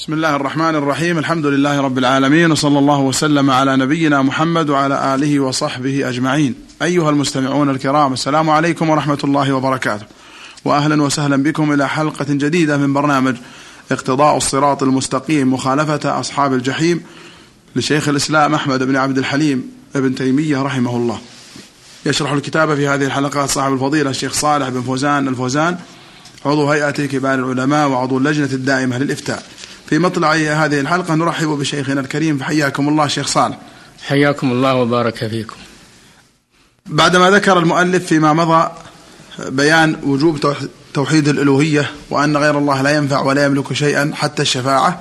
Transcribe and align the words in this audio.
بسم 0.00 0.12
الله 0.12 0.36
الرحمن 0.36 0.74
الرحيم 0.74 1.18
الحمد 1.18 1.46
لله 1.46 1.80
رب 1.80 1.98
العالمين 1.98 2.52
وصلى 2.52 2.78
الله 2.78 3.00
وسلم 3.00 3.50
على 3.50 3.76
نبينا 3.76 4.22
محمد 4.22 4.70
وعلى 4.70 5.14
اله 5.14 5.40
وصحبه 5.40 6.08
اجمعين. 6.08 6.54
ايها 6.82 7.10
المستمعون 7.10 7.70
الكرام 7.70 8.12
السلام 8.12 8.50
عليكم 8.50 8.90
ورحمه 8.90 9.18
الله 9.24 9.52
وبركاته. 9.52 10.06
واهلا 10.64 11.02
وسهلا 11.02 11.42
بكم 11.42 11.72
إلى 11.72 11.88
حلقه 11.88 12.26
جديده 12.28 12.76
من 12.76 12.92
برنامج 12.92 13.36
اقتضاء 13.92 14.36
الصراط 14.36 14.82
المستقيم 14.82 15.54
مخالفه 15.54 16.20
اصحاب 16.20 16.54
الجحيم 16.54 17.02
لشيخ 17.76 18.08
الاسلام 18.08 18.54
احمد 18.54 18.82
بن 18.82 18.96
عبد 18.96 19.18
الحليم 19.18 19.70
ابن 19.96 20.14
تيميه 20.14 20.62
رحمه 20.62 20.96
الله. 20.96 21.18
يشرح 22.06 22.32
الكتاب 22.32 22.74
في 22.74 22.88
هذه 22.88 23.04
الحلقات 23.04 23.50
صاحب 23.50 23.72
الفضيله 23.72 24.10
الشيخ 24.10 24.32
صالح 24.32 24.68
بن 24.68 24.82
فوزان 24.82 25.28
الفوزان 25.28 25.78
عضو 26.46 26.70
هيئه 26.70 26.90
كبار 26.90 27.34
العلماء 27.34 27.88
وعضو 27.88 28.18
اللجنه 28.18 28.52
الدائمه 28.52 28.98
للافتاء. 28.98 29.42
في 29.90 29.98
مطلع 29.98 30.32
هذه 30.34 30.80
الحلقة 30.80 31.14
نرحب 31.14 31.48
بشيخنا 31.48 32.00
الكريم 32.00 32.38
فحياكم 32.38 32.88
الله 32.88 33.06
شيخ 33.06 33.26
صالح. 33.26 33.58
حياكم 34.06 34.52
الله 34.52 34.74
وبارك 34.74 35.28
فيكم. 35.28 35.56
بعدما 36.86 37.30
ذكر 37.30 37.58
المؤلف 37.58 38.06
فيما 38.06 38.32
مضى 38.32 38.70
بيان 39.38 39.96
وجوب 40.02 40.54
توحيد 40.94 41.28
الألوهية 41.28 41.90
وأن 42.10 42.36
غير 42.36 42.58
الله 42.58 42.82
لا 42.82 42.96
ينفع 42.96 43.20
ولا 43.20 43.44
يملك 43.44 43.72
شيئا 43.72 44.12
حتى 44.14 44.42
الشفاعة 44.42 45.00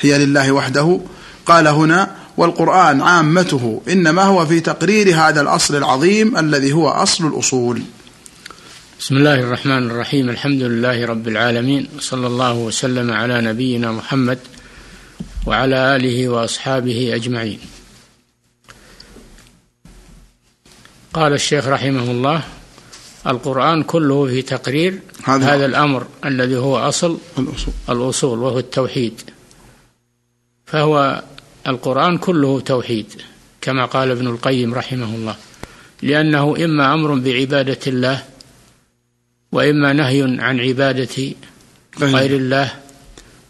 هي 0.00 0.26
لله 0.26 0.52
وحده 0.52 1.00
قال 1.46 1.68
هنا 1.68 2.10
والقرآن 2.36 3.00
عامته 3.00 3.82
إنما 3.88 4.22
هو 4.22 4.46
في 4.46 4.60
تقرير 4.60 5.16
هذا 5.16 5.40
الأصل 5.40 5.76
العظيم 5.76 6.36
الذي 6.36 6.72
هو 6.72 6.88
أصل 6.88 7.26
الأصول. 7.26 7.82
بسم 9.00 9.16
الله 9.16 9.40
الرحمن 9.40 9.90
الرحيم. 9.90 10.30
الحمد 10.30 10.62
لله 10.62 11.06
رب 11.06 11.28
العالمين. 11.28 11.88
وصلى 11.96 12.26
الله 12.26 12.54
وسلم 12.54 13.12
على 13.12 13.40
نبينا 13.40 13.92
محمد 13.92 14.38
وعلى 15.46 15.96
آله 15.96 16.28
وأصحابه 16.28 17.14
أجمعين. 17.14 17.58
قال 21.12 21.32
الشيخ 21.32 21.66
رحمه 21.66 22.10
الله 22.10 22.42
القرآن 23.26 23.82
كله 23.82 24.26
في 24.26 24.42
تقرير 24.42 25.00
هذا, 25.24 25.54
هذا 25.54 25.66
الأمر 25.66 26.06
الذي 26.24 26.56
هو 26.56 26.78
أصل 26.78 27.18
الأصول. 27.38 27.74
الأصول 27.90 28.38
وهو 28.38 28.58
التوحيد. 28.58 29.20
فهو 30.66 31.22
القرآن 31.66 32.18
كله 32.18 32.60
توحيد 32.60 33.06
كما 33.60 33.84
قال 33.84 34.10
ابن 34.10 34.26
القيم 34.26 34.74
رحمه 34.74 35.14
الله. 35.14 35.36
لأنه 36.02 36.64
إما 36.64 36.94
أمر 36.94 37.14
بعبادة 37.14 37.80
الله 37.86 38.35
وإما 39.52 39.92
نهي 39.92 40.22
عن 40.40 40.60
عبادة 40.60 41.34
غير 42.00 42.36
الله 42.36 42.72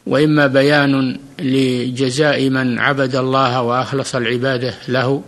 وإما 0.06 0.46
بيان 0.46 1.18
لجزاء 1.38 2.50
من 2.50 2.78
عبد 2.78 3.16
الله 3.16 3.62
وأخلص 3.62 4.14
العبادة 4.14 4.74
له 4.88 5.22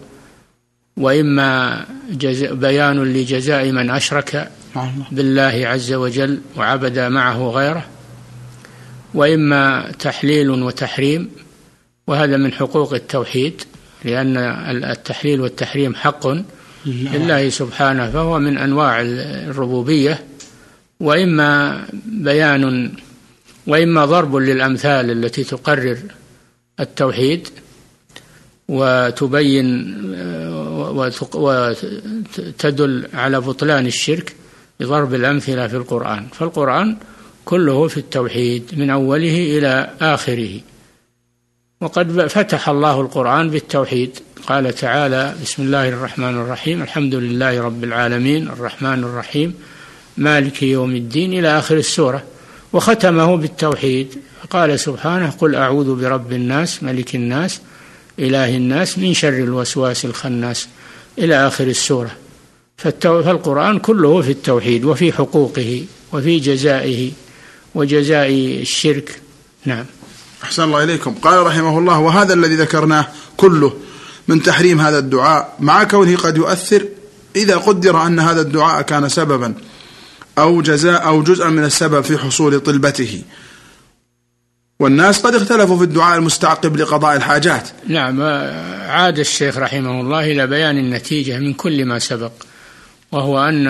وإما 0.97 1.85
بيان 2.51 3.05
لجزاء 3.05 3.73
من 3.73 3.91
أشرك 3.91 4.51
بالله 5.13 5.63
عز 5.65 5.93
وجل 5.93 6.41
وعبد 6.57 6.99
معه 6.99 7.51
غيره 7.51 7.87
وإما 9.15 9.93
تحليل 9.99 10.51
وتحريم 10.51 11.31
وهذا 12.07 12.37
من 12.37 12.53
حقوق 12.53 12.95
التوحيد 12.95 13.63
لأن 14.05 14.37
التحليل 14.85 15.41
والتحريم 15.41 15.95
حق 15.95 16.27
لله. 16.87 17.49
سبحانه 17.49 18.11
فهو 18.11 18.39
من 18.39 18.59
أنواع 18.59 19.01
الربوبية 19.03 20.19
وإما 21.01 21.85
بيان 22.05 22.93
وإما 23.67 24.05
ضرب 24.05 24.37
للأمثال 24.37 25.11
التي 25.11 25.45
تقرر 25.45 25.99
التوحيد 26.81 27.49
وتبين 28.69 29.95
وتدل 31.35 33.09
على 33.15 33.41
بطلان 33.41 33.87
الشرك 33.87 34.35
بضرب 34.81 35.15
الأمثلة 35.15 35.67
في 35.67 35.77
القرآن. 35.77 36.27
فالقرآن 36.33 36.97
كله 37.45 37.89
في 37.89 37.97
التوحيد 37.97 38.71
من 38.77 38.91
أوله 38.91 39.59
إلى 39.59 39.91
آخره. 40.01 40.61
وقد 41.81 42.27
فتح 42.27 42.69
الله 42.69 43.01
القرآن 43.01 43.51
بالتوحيد. 43.51 44.19
قال 44.47 44.75
تعالى 44.75 45.35
بسم 45.43 45.63
الله 45.63 45.89
الرحمن 45.89 46.35
الرحيم 46.35 46.83
الحمد 46.83 47.15
لله 47.15 47.61
رب 47.61 47.85
العالمين 47.85 48.49
الرحمن 48.49 49.05
الرحيم 49.05 49.55
مالك 50.19 50.63
يوم 50.63 50.97
الدين 50.97 51.33
إلى 51.33 51.59
آخر 51.59 51.77
السورة 51.77 52.23
وختمه 52.73 53.37
بالتوحيد. 53.37 54.09
قال 54.51 54.81
سبحانه 54.81 55.31
قل 55.31 55.55
أعوذ 55.55 55.95
برب 55.95 56.33
الناس 56.33 56.83
ملك 56.83 57.15
الناس 57.15 57.61
إله 58.19 58.57
الناس 58.57 58.99
من 58.99 59.15
شر 59.15 59.29
الوسواس 59.29 60.05
الخناس. 60.05 60.69
إلى 61.19 61.47
آخر 61.47 61.67
السورة. 61.67 62.11
فالقرآن 62.77 63.79
كله 63.79 64.23
في 64.23 64.31
التوحيد 64.31 64.85
وفي 64.85 65.13
حقوقه 65.13 65.85
وفي 66.13 66.39
جزائه 66.39 67.11
وجزاء 67.75 68.31
الشرك. 68.61 69.21
نعم. 69.65 69.85
أحسن 70.45 70.63
الله 70.63 70.85
إليكم. 70.85 71.15
قال 71.15 71.47
رحمه 71.47 71.79
الله 71.79 71.99
وهذا 71.99 72.35
الذي 72.35 72.57
ذكرناه 72.57 73.07
كله 73.37 73.73
من 74.29 74.43
تحريم 74.43 74.81
هذا 74.81 74.99
الدعاء 74.99 75.57
مع 75.61 75.85
كونه 75.85 76.17
قد 76.17 76.37
يؤثر 76.37 76.85
إذا 77.37 77.57
قدر 77.57 78.07
أن 78.07 78.19
هذا 78.21 78.41
الدعاء 78.41 78.83
كان 78.83 79.09
سببا 79.09 79.55
أو 80.41 80.63
جزاء 80.63 81.07
أو 81.07 81.23
جزءا 81.23 81.49
من 81.49 81.65
السبب 81.65 82.01
في 82.01 82.19
حصول 82.19 82.61
طلبته. 82.61 83.23
والناس 84.81 85.21
قد 85.21 85.35
اختلفوا 85.35 85.79
في 85.79 85.85
الدعاء 85.85 86.19
المستعقب 86.19 86.77
لقضاء 86.77 87.17
الحاجات. 87.17 87.69
نعم 87.89 88.23
عاد 88.89 89.19
الشيخ 89.19 89.59
رحمه 89.59 90.01
الله 90.01 90.33
إلى 90.33 90.47
بيان 90.47 90.79
النتيجة 90.79 91.39
من 91.39 91.55
كل 91.55 91.85
ما 91.85 91.99
سبق 91.99 92.33
وهو 93.13 93.45
أن 93.45 93.67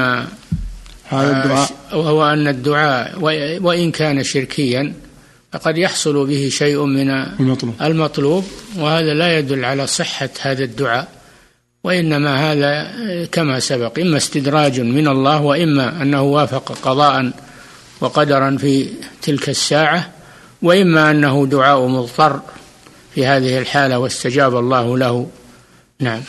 هذا 1.09 1.43
الدعاء. 1.43 1.71
وهو 1.93 2.25
أن 2.25 2.49
الدعاء 2.49 3.19
وإن 3.63 3.91
كان 3.91 4.25
شركيا 4.25 4.95
فقد 5.53 5.79
يحصل 5.79 6.27
به 6.27 6.49
شيء 6.53 6.85
من 6.85 7.11
المطلوب, 7.11 7.75
المطلوب 7.83 8.45
وهذا 8.77 9.15
لا 9.15 9.39
يدل 9.39 9.65
على 9.65 9.87
صحة 9.87 10.31
هذا 10.41 10.65
الدعاء. 10.65 11.09
وإنما 11.89 12.53
هذا 12.53 12.91
كما 13.33 13.61
سبق 13.61 13.99
إما 13.99 14.17
استدراج 14.17 14.81
من 14.81 15.09
الله 15.09 15.43
وإما 15.43 16.03
أنه 16.03 16.23
وافق 16.23 16.79
قضاء 16.83 17.31
وقدرا 18.01 18.57
في 18.57 18.89
تلك 19.23 19.49
الساعة 19.49 20.11
وإما 20.63 21.11
أنه 21.11 21.47
دعاء 21.47 21.87
مضطر 21.87 22.41
في 23.15 23.27
هذه 23.27 23.59
الحالة 23.59 23.99
واستجاب 23.99 24.57
الله 24.57 24.99
له. 24.99 25.27
نعم. 26.01 26.21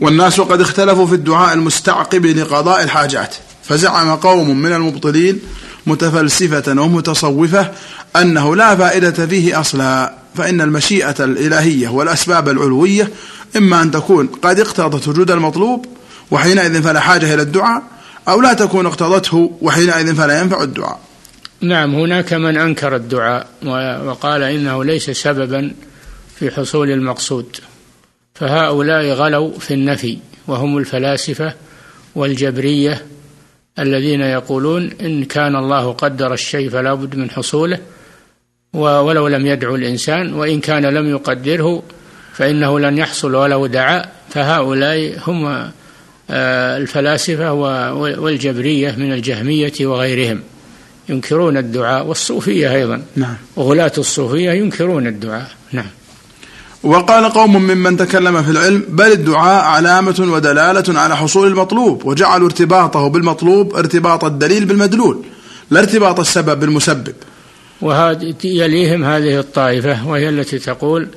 والناس 0.00 0.40
قد 0.40 0.60
اختلفوا 0.60 1.06
في 1.06 1.14
الدعاء 1.14 1.54
المستعقب 1.54 2.26
لقضاء 2.26 2.82
الحاجات 2.82 3.34
فزعم 3.64 4.16
قوم 4.16 4.58
من 4.58 4.72
المبطلين 4.72 5.40
متفلسفة 5.86 6.82
ومتصوفة 6.82 7.70
أنه 8.16 8.56
لا 8.56 8.76
فائدة 8.76 9.26
فيه 9.26 9.60
أصلا 9.60 10.14
فإن 10.34 10.60
المشيئة 10.60 11.24
الإلهية 11.24 11.88
والأسباب 11.88 12.48
العلوية 12.48 13.10
إما 13.56 13.82
أن 13.82 13.90
تكون 13.90 14.26
قد 14.26 14.60
اقتضت 14.60 15.08
وجود 15.08 15.30
المطلوب 15.30 15.86
وحينئذ 16.30 16.82
فلا 16.82 17.00
حاجة 17.00 17.34
إلى 17.34 17.42
الدعاء 17.42 17.82
أو 18.28 18.40
لا 18.40 18.52
تكون 18.52 18.86
اقتضته 18.86 19.58
وحينئذ 19.62 20.14
فلا 20.14 20.40
ينفع 20.40 20.62
الدعاء. 20.62 21.00
نعم 21.60 21.94
هناك 21.94 22.32
من 22.32 22.56
أنكر 22.56 22.96
الدعاء 22.96 23.46
وقال 24.06 24.42
إنه 24.42 24.84
ليس 24.84 25.10
سببا 25.10 25.74
في 26.38 26.50
حصول 26.50 26.90
المقصود. 26.90 27.56
فهؤلاء 28.34 29.12
غلوا 29.12 29.58
في 29.58 29.74
النفي 29.74 30.18
وهم 30.46 30.78
الفلاسفة 30.78 31.54
والجبرية 32.14 33.06
الذين 33.78 34.20
يقولون 34.20 34.90
إن 35.00 35.24
كان 35.24 35.56
الله 35.56 35.92
قدر 35.92 36.32
الشيء 36.32 36.70
فلا 36.70 36.94
بد 36.94 37.16
من 37.16 37.30
حصوله 37.30 37.78
ولو 38.72 39.28
لم 39.28 39.46
يدعو 39.46 39.74
الإنسان 39.74 40.34
وإن 40.34 40.60
كان 40.60 40.86
لم 40.86 41.06
يقدره 41.10 41.82
فإنه 42.34 42.80
لن 42.80 42.98
يحصل 42.98 43.34
ولو 43.34 43.66
دعا 43.66 44.04
فهؤلاء 44.30 45.18
هم 45.26 45.70
آه، 46.30 46.76
الفلاسفة 46.76 47.52
والجبرية 48.18 48.94
من 48.98 49.12
الجهمية 49.12 49.72
وغيرهم. 49.80 50.40
ينكرون 51.08 51.56
الدعاء 51.56 52.06
والصوفية 52.06 52.74
أيضا. 52.74 53.02
نعم. 53.16 53.36
وغلاة 53.56 53.92
الصوفية 53.98 54.50
ينكرون 54.50 55.06
الدعاء. 55.06 55.50
نعم. 55.72 55.86
وقال 56.82 57.24
قوم 57.24 57.56
ممن 57.56 57.96
تكلم 57.96 58.42
في 58.42 58.50
العلم 58.50 58.84
بل 58.88 59.12
الدعاء 59.12 59.64
علامة 59.64 60.14
ودلالة 60.20 61.00
على 61.00 61.16
حصول 61.16 61.48
المطلوب 61.48 62.04
وجعلوا 62.04 62.46
ارتباطه 62.46 63.08
بالمطلوب 63.08 63.76
ارتباط 63.76 64.24
الدليل 64.24 64.64
بالمدلول 64.64 65.24
لا 65.70 65.80
ارتباط 65.80 66.20
السبب 66.20 66.60
بالمسبب. 66.60 67.14
وهذه 67.80 68.34
يليهم 68.44 69.04
هذه 69.04 69.38
الطائفة 69.38 70.08
وهي 70.08 70.28
التي 70.28 70.58
تقول 70.58 71.08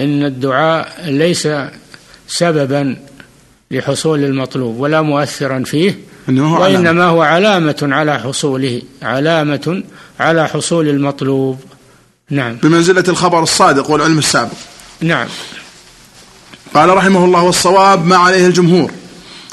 إن 0.00 0.24
الدعاء 0.24 1.04
ليس 1.06 1.48
سببا 2.28 2.96
لحصول 3.70 4.24
المطلوب 4.24 4.80
ولا 4.80 5.02
مؤثرا 5.02 5.62
فيه 5.64 5.98
وإنما 6.28 7.04
هو 7.04 7.22
علامة 7.22 7.76
على 7.82 8.18
حصوله 8.20 8.82
علامة 9.02 9.82
على 10.20 10.48
حصول 10.48 10.88
المطلوب. 10.88 11.60
نعم. 12.30 12.56
بمنزلة 12.56 13.04
الخبر 13.08 13.42
الصادق 13.42 13.90
والعلم 13.90 14.18
السابق. 14.18 14.52
نعم. 15.00 15.28
قال 16.74 16.88
رحمه 16.88 17.24
الله 17.24 17.42
والصواب 17.42 18.06
ما 18.06 18.16
عليه 18.16 18.46
الجمهور 18.46 18.90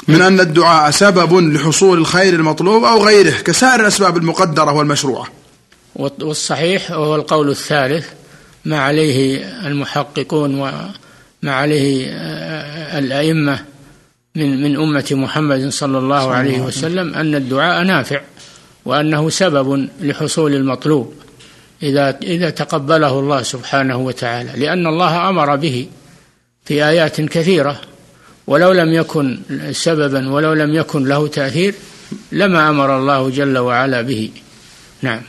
من 0.08 0.22
أن 0.22 0.40
الدعاء 0.40 0.90
سبب 0.90 1.34
لحصول 1.34 1.98
الخير 1.98 2.34
المطلوب 2.34 2.84
أو 2.84 3.04
غيره 3.04 3.30
كسائر 3.30 3.80
الأسباب 3.80 4.16
المقدرة 4.16 4.72
والمشروعة. 4.72 5.28
والصحيح 5.94 6.92
هو 6.92 7.14
القول 7.14 7.50
الثالث 7.50 8.06
ما 8.68 8.78
عليه 8.78 9.44
المحققون 9.66 10.54
وما 10.54 11.52
عليه 11.52 12.06
آه، 12.10 12.98
الأئمة 12.98 13.58
من 14.34 14.62
من 14.62 14.76
أمة 14.76 15.08
محمد 15.10 15.68
صلى 15.68 15.98
الله 15.98 16.30
عليه 16.34 16.60
وسلم. 16.60 17.14
أن 17.14 17.34
الدعاء 17.34 17.84
نافع 17.84 18.20
وأنه 18.84 19.30
سبب 19.30 19.88
لحصول 20.00 20.54
المطلوب 20.54 21.14
إذا 21.82 22.18
إذا 22.22 22.50
تقبله 22.50 23.18
الله 23.18 23.42
سبحانه 23.42 23.96
وتعالى. 23.96 24.50
لأن 24.56 24.86
الله 24.86 25.28
أمر 25.28 25.56
به 25.56 25.86
في 26.64 26.84
آيات 26.84 27.20
كثيرة. 27.20 27.80
ولو 28.46 28.72
لم 28.72 28.92
يكن 28.92 29.38
سببا 29.72 30.30
ولو 30.30 30.52
لم 30.52 30.74
يكن 30.74 31.04
له 31.04 31.28
تأثير 31.28 31.74
لما 32.32 32.70
أمر 32.70 32.98
الله 32.98 33.30
جل 33.30 33.58
وعلا 33.58 34.02
به. 34.02 34.30
نعم. 35.02 35.20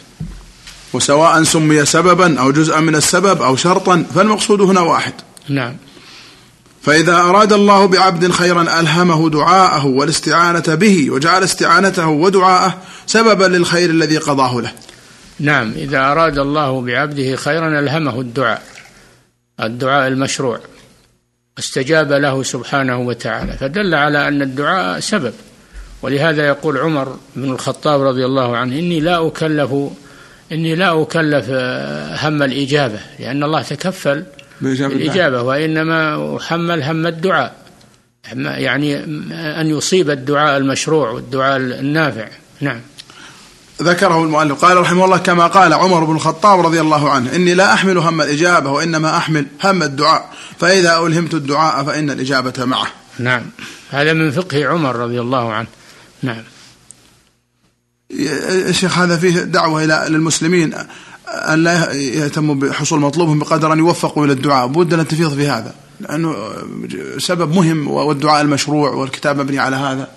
وسواء 0.93 1.43
سمي 1.43 1.85
سببا 1.85 2.39
أو 2.39 2.51
جزءا 2.51 2.79
من 2.79 2.95
السبب 2.95 3.41
أو 3.41 3.55
شرطا 3.55 4.05
فالمقصود 4.15 4.61
هنا 4.61 4.79
واحد. 4.79 5.13
نعم. 5.49 5.75
فإذا 6.81 7.15
أراد 7.15 7.53
الله 7.53 7.85
بعبد 7.85 8.31
خيرا 8.31 8.79
ألهمه 8.79 9.29
دعاءه 9.29 9.85
والاستعانة 9.85 10.75
به 10.75 11.11
وجعل 11.11 11.43
استعانته 11.43 12.07
ودعاءه 12.07 12.77
سببا 13.05 13.45
للخير 13.45 13.89
الذي 13.89 14.17
قضاه 14.17 14.61
له. 14.61 14.71
نعم. 15.39 15.71
إذا 15.71 16.11
أراد 16.11 16.39
الله 16.39 16.81
بعبده 16.81 17.35
خيرا 17.35 17.79
ألهمه 17.79 18.21
الدعاء 18.21 18.63
الدعاء 19.59 20.07
المشروع 20.07 20.59
استجاب 21.59 22.11
له 22.11 22.43
سبحانه 22.43 22.99
وتعالى. 22.99 23.57
فدل 23.57 23.95
على 23.95 24.27
أن 24.27 24.41
الدعاء 24.41 24.99
سبب. 24.99 25.33
ولهذا 26.01 26.47
يقول 26.47 26.77
عمر 26.77 27.17
بن 27.35 27.51
الخطاب 27.51 28.01
رضي 28.01 28.25
الله 28.25 28.57
عنه 28.57 28.79
إني 28.79 28.99
لا 28.99 29.27
أكلف 29.27 29.71
إني 30.51 30.75
لا 30.75 31.01
أكلف 31.01 31.45
هم 32.23 32.43
الإجابة 32.43 32.99
لأن 33.19 33.43
الله 33.43 33.61
تكفل 33.61 34.23
بالإجابة 34.61 35.41
وإنما 35.41 36.37
أحمل 36.37 36.83
هم 36.83 37.07
الدعاء. 37.07 37.55
يعني 38.35 39.03
أن 39.31 39.67
يصيب 39.67 40.09
الدعاء 40.09 40.57
المشروع 40.57 41.09
والدعاء 41.09 41.57
النافع. 41.57 42.27
نعم. 42.61 42.81
ذكره 43.81 44.23
المؤلف 44.23 44.65
قال 44.65 44.77
رحمه 44.77 45.05
الله 45.05 45.17
كما 45.17 45.47
قال 45.47 45.73
عمر 45.73 46.03
بن 46.03 46.15
الخطاب 46.15 46.65
رضي 46.65 46.81
الله 46.81 47.09
عنه 47.09 47.35
إني 47.35 47.53
لا 47.53 47.73
أحمل 47.73 47.97
هم 47.97 48.21
الإجابة 48.21 48.71
وإنما 48.71 49.17
أحمل 49.17 49.45
هم 49.63 49.83
الدعاء 49.83 50.29
فإذا 50.59 50.97
ألهمت 50.97 51.33
الدعاء 51.33 51.83
فإن 51.83 52.09
الإجابة 52.09 52.65
معه. 52.65 52.87
نعم. 53.19 53.41
هذا 53.89 54.13
من 54.13 54.31
فقه 54.31 54.65
عمر 54.65 54.95
رضي 54.95 55.19
الله 55.21 55.53
عنه. 55.53 55.67
نعم. 56.23 56.43
يا 58.11 58.71
شيخ 58.71 58.97
هذا 58.97 59.17
فيه 59.17 59.39
دعوة 59.39 59.83
إلى 59.83 60.05
للمسلمين 60.09 60.73
أن 61.27 61.63
لا 61.63 61.93
يهتموا 61.93 62.55
بحصول 62.55 62.99
مطلوبهم 62.99 63.39
بقدر 63.39 63.73
أن 63.73 63.79
يوفقوا 63.79 64.25
إلى 64.25 64.33
الدعاء. 64.33 64.67
بود 64.67 64.93
أن 64.93 65.07
تفيض 65.07 65.33
في 65.35 65.47
هذا 65.47 65.75
لأنه 65.99 66.35
سبب 67.17 67.55
مهم 67.55 67.87
والدعاء 67.87 68.41
المشروع 68.41 68.89
والكتاب 68.89 69.37
مبني 69.37 69.59
على 69.59 69.75
هذا. 69.75 70.07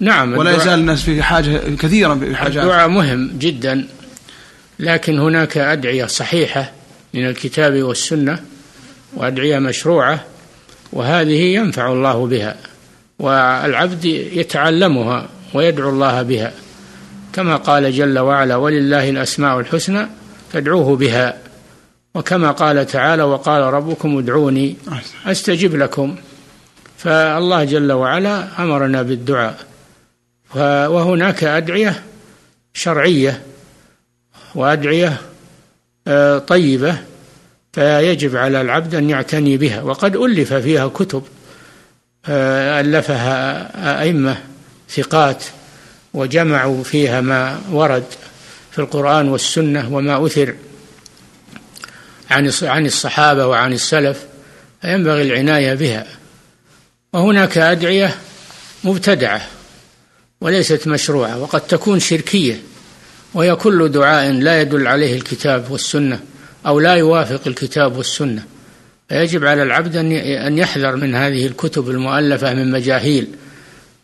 نعم 0.00 0.32
ولا 0.32 0.56
يزال 0.56 0.78
الناس 0.78 1.02
في 1.02 1.22
حاجة 1.22 1.60
كثيرا 1.78 2.14
في 2.14 2.36
حاجة 2.36 2.62
الدعاء 2.62 2.88
مهم 2.88 3.30
جدا 3.38 3.86
لكن 4.78 5.18
هناك 5.18 5.58
أدعية 5.58 6.06
صحيحة 6.06 6.72
من 7.14 7.26
الكتاب 7.26 7.82
والسنة 7.82 8.38
وأدعية 9.16 9.58
مشروعة 9.58 10.24
وهذه 10.92 11.40
ينفع 11.54 11.92
الله 11.92 12.26
بها 12.26 12.56
والعبد 13.18 14.04
يتعلمها 14.04 15.28
ويدعو 15.54 15.90
الله 15.90 16.22
بها. 16.22 16.52
كما 17.34 17.56
قال 17.56 17.92
جل 17.92 18.18
وعلا 18.18 18.56
ولله 18.56 19.10
الأسماء 19.10 19.60
الحسنى 19.60 20.06
فادعوه 20.52 20.96
بها. 20.96 21.38
وكما 22.14 22.50
قال 22.50 22.86
تعالى 22.86 23.22
وقال 23.22 23.62
ربكم 23.62 24.18
ادعوني 24.18 24.76
أستجب 25.26 25.76
لكم. 25.76 26.16
فالله 26.96 27.64
جل 27.64 27.92
وعلا 27.92 28.62
أمرنا 28.62 29.02
بالدعاء. 29.02 29.58
وهناك 30.90 31.44
أدعية 31.44 32.02
شرعية 32.74 33.42
وأدعية 34.54 35.16
آه، 36.08 36.38
طيبة 36.38 36.96
فيجب 37.72 38.36
على 38.36 38.60
العبد 38.60 38.94
أن 38.94 39.10
يعتني 39.10 39.56
بها. 39.56 39.82
وقد 39.82 40.16
ألف 40.16 40.54
فيها 40.54 40.88
كتب 40.88 41.22
آه، 42.26 42.80
ألفها 42.80 44.02
أئمة 44.02 44.36
ثقات 44.88 45.44
وجمعوا 46.14 46.84
فيها 46.84 47.20
ما 47.20 47.60
ورد 47.70 48.04
في 48.72 48.78
القرآن 48.78 49.28
والسنة 49.28 49.94
وما 49.94 50.26
أثر 50.26 50.54
عن 52.30 52.52
عن 52.62 52.86
الصحابة 52.86 53.46
وعن 53.46 53.72
السلف 53.72 54.24
فينبغي 54.82 55.22
العناية 55.22 55.74
بها. 55.74 56.06
وهناك 57.12 57.58
أدعية 57.58 58.16
مبتدعة 58.84 59.46
وليست 60.40 60.88
مشروعة 60.88 61.38
وقد 61.38 61.60
تكون 61.60 62.00
شركية 62.00 62.60
وهي 63.34 63.54
كل 63.54 63.88
دعاء 63.88 64.32
لا 64.32 64.60
يدل 64.60 64.86
عليه 64.86 65.16
الكتاب 65.16 65.70
والسنة 65.70 66.20
أو 66.66 66.80
لا 66.80 66.94
يوافق 66.94 67.40
الكتاب 67.46 67.96
والسنة. 67.96 68.44
فيجب 69.08 69.44
على 69.44 69.62
العبد 69.62 69.96
أن 70.46 70.58
يحذر 70.58 70.96
من 70.96 71.14
هذه 71.14 71.46
الكتب 71.46 71.90
المؤلفة 71.90 72.54
من 72.54 72.70
مجاهيل 72.70 73.28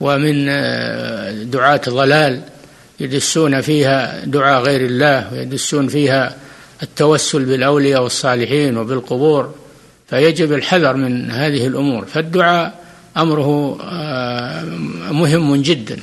ومن 0.01 0.49
آه، 0.49 1.33
دعاة 1.43 1.81
ضلال 1.89 2.41
يدسون 3.01 3.61
فيها 3.61 4.25
دعاء 4.25 4.63
غير 4.63 4.81
الله 4.81 5.33
ويدسون 5.33 5.89
فيها 5.89 6.37
التوسل 6.83 7.45
بالأولياء 7.45 8.03
والصالحين 8.03 8.77
وبالقبور 8.77 9.55
فيجب 10.11 10.53
الحذر 10.53 10.97
من 10.97 11.31
هذه 11.31 11.67
الأمور. 11.67 12.07
فالدعاء 12.07 12.75
أمره 13.17 13.79
آه، 13.83 14.65
مهم 15.11 15.57
جدا. 15.57 15.99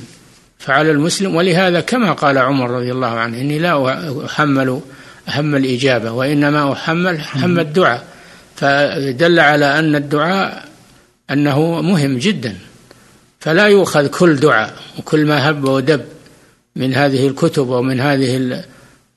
فعلى 0.58 0.90
المسلم 0.90 1.34
ولهذا 1.34 1.80
كما 1.80 2.12
قال 2.12 2.38
عمر 2.38 2.70
رضي 2.70 2.92
الله 2.92 3.06
عنه 3.06 3.40
إني 3.40 3.58
لا 3.58 3.98
أحمل 4.24 4.80
هم 5.28 5.54
الإجابة 5.56 6.12
وإنما 6.12 6.72
أحمل 6.72 7.20
هم 7.34 7.58
الدعاء. 7.58 8.04
فدل 8.56 9.40
على 9.40 9.78
أن 9.78 9.96
الدعاء 9.96 10.64
أنه 11.30 11.82
مهم 11.82 12.18
جدا. 12.18 12.54
فلا 13.48 13.66
يؤخذ 13.66 14.06
كل 14.06 14.36
دعاء 14.36 14.74
وكل 14.98 15.26
ما 15.26 15.50
هب 15.50 15.64
ودب 15.64 16.04
من 16.76 16.94
هذه 16.94 17.26
الكتب 17.26 17.72
أو 17.72 17.82
من 17.82 18.00
هذه 18.00 18.62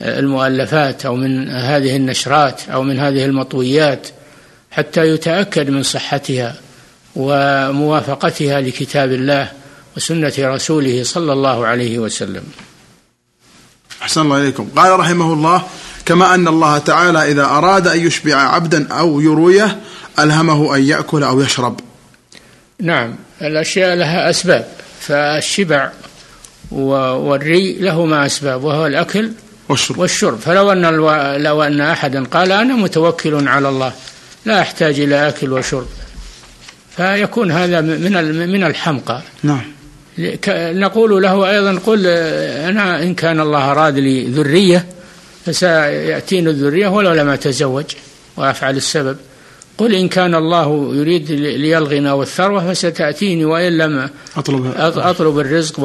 المؤلفات 0.02 1.06
أو 1.06 1.16
من 1.16 1.50
هذه 1.50 1.96
النشرات 1.96 2.62
أو 2.70 2.84
من 2.84 3.00
هذه 3.00 3.26
المطويات 3.26 4.08
حتى 4.72 5.08
يتأكد 5.08 5.70
من 5.70 5.84
صحتها 5.84 6.56
وموافقتها 7.16 8.62
لكتاب 8.62 9.12
الله 9.12 9.52
وسنة 9.98 10.34
رسوله 10.40 11.04
صلى 11.04 11.34
الله 11.34 11.66
عليه 11.66 12.00
وسلم. 12.00 12.44
أحسن 14.02 14.22
الله 14.22 14.38
إليكم، 14.38 14.70
قال 14.76 15.00
رحمه 15.00 15.34
الله: 15.34 15.64
كما 16.06 16.36
أن 16.36 16.48
الله 16.48 16.78
تعالى 16.78 17.32
إذا 17.32 17.46
أراد 17.46 17.88
أن 17.88 18.00
يشبع 18.08 18.36
عبدا 18.36 18.94
أو 18.94 19.22
يرويه 19.22 19.80
ألهمه 20.20 20.76
أن 20.76 20.84
يأكل 20.84 21.24
أو 21.24 21.42
يشرب. 21.42 21.80
نعم 22.82 23.16
الأشياء 23.42 23.96
لها 23.96 24.30
أسباب 24.30 24.68
فالشبع 25.00 25.92
والري 26.72 27.74
لهما 27.74 28.26
أسباب 28.26 28.64
وهو 28.64 28.88
الأكل 28.88 29.32
والشرب, 29.70 29.98
والشرب. 29.98 30.40
فلو 30.40 30.72
أن 30.72 30.86
ألو... 30.86 31.12
لو 31.38 31.64
أن 31.64 31.82
أحدا 31.82 32.24
قال 32.24 32.52
أنا 32.52 32.76
متوكل 32.76 33.48
على 33.48 33.70
الله 33.70 33.94
لا 34.46 34.62
أحتاج 34.62 35.00
إلى 35.00 35.28
أكل 35.28 35.54
وشرب. 35.54 35.88
فيكون 36.98 37.52
هذا 37.52 37.82
من 37.82 38.50
من 38.50 38.64
الحمقى. 38.64 39.22
نعم. 39.44 39.62
نقول 40.58 41.24
له 41.24 41.50
أيضا 41.50 41.80
قل 41.86 42.08
أنا 42.08 43.04
إن 43.04 43.16
كان 43.16 43.40
الله 43.40 43.72
أراد 43.72 43.98
لي 43.98 44.26
ذرية 44.26 44.86
فسيأتيني 45.46 46.50
الذرية 46.50 46.88
ولو 46.88 47.14
لم 47.14 47.30
أتزوج 47.30 47.86
وأفعل 48.38 48.78
السبب. 48.78 49.18
قل 49.78 49.96
إن 49.96 50.08
كان 50.08 50.36
الله 50.36 50.96
يريد 50.96 51.32
لي 51.32 51.78
الغنى 51.78 52.12
والثروة 52.12 52.74
فستأتيني 52.74 53.46
وإن 53.46 53.78
لم 53.78 54.10
أطلب, 54.38 54.74
أطلب 54.78 55.40
الرزق 55.40 55.80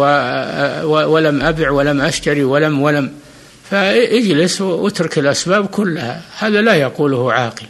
ولم 0.85 1.43
أبع 1.43 1.71
ولم 1.71 2.01
أشتري 2.01 2.45
ولم 2.45 2.83
ولم. 2.83 3.13
فاجلس 3.71 4.61
واترك 4.61 5.19
الأسباب 5.19 5.67
كلها. 5.67 6.23
هذا 6.39 6.61
لا 6.61 6.75
يقوله 6.75 7.33
عاقل 7.33 7.67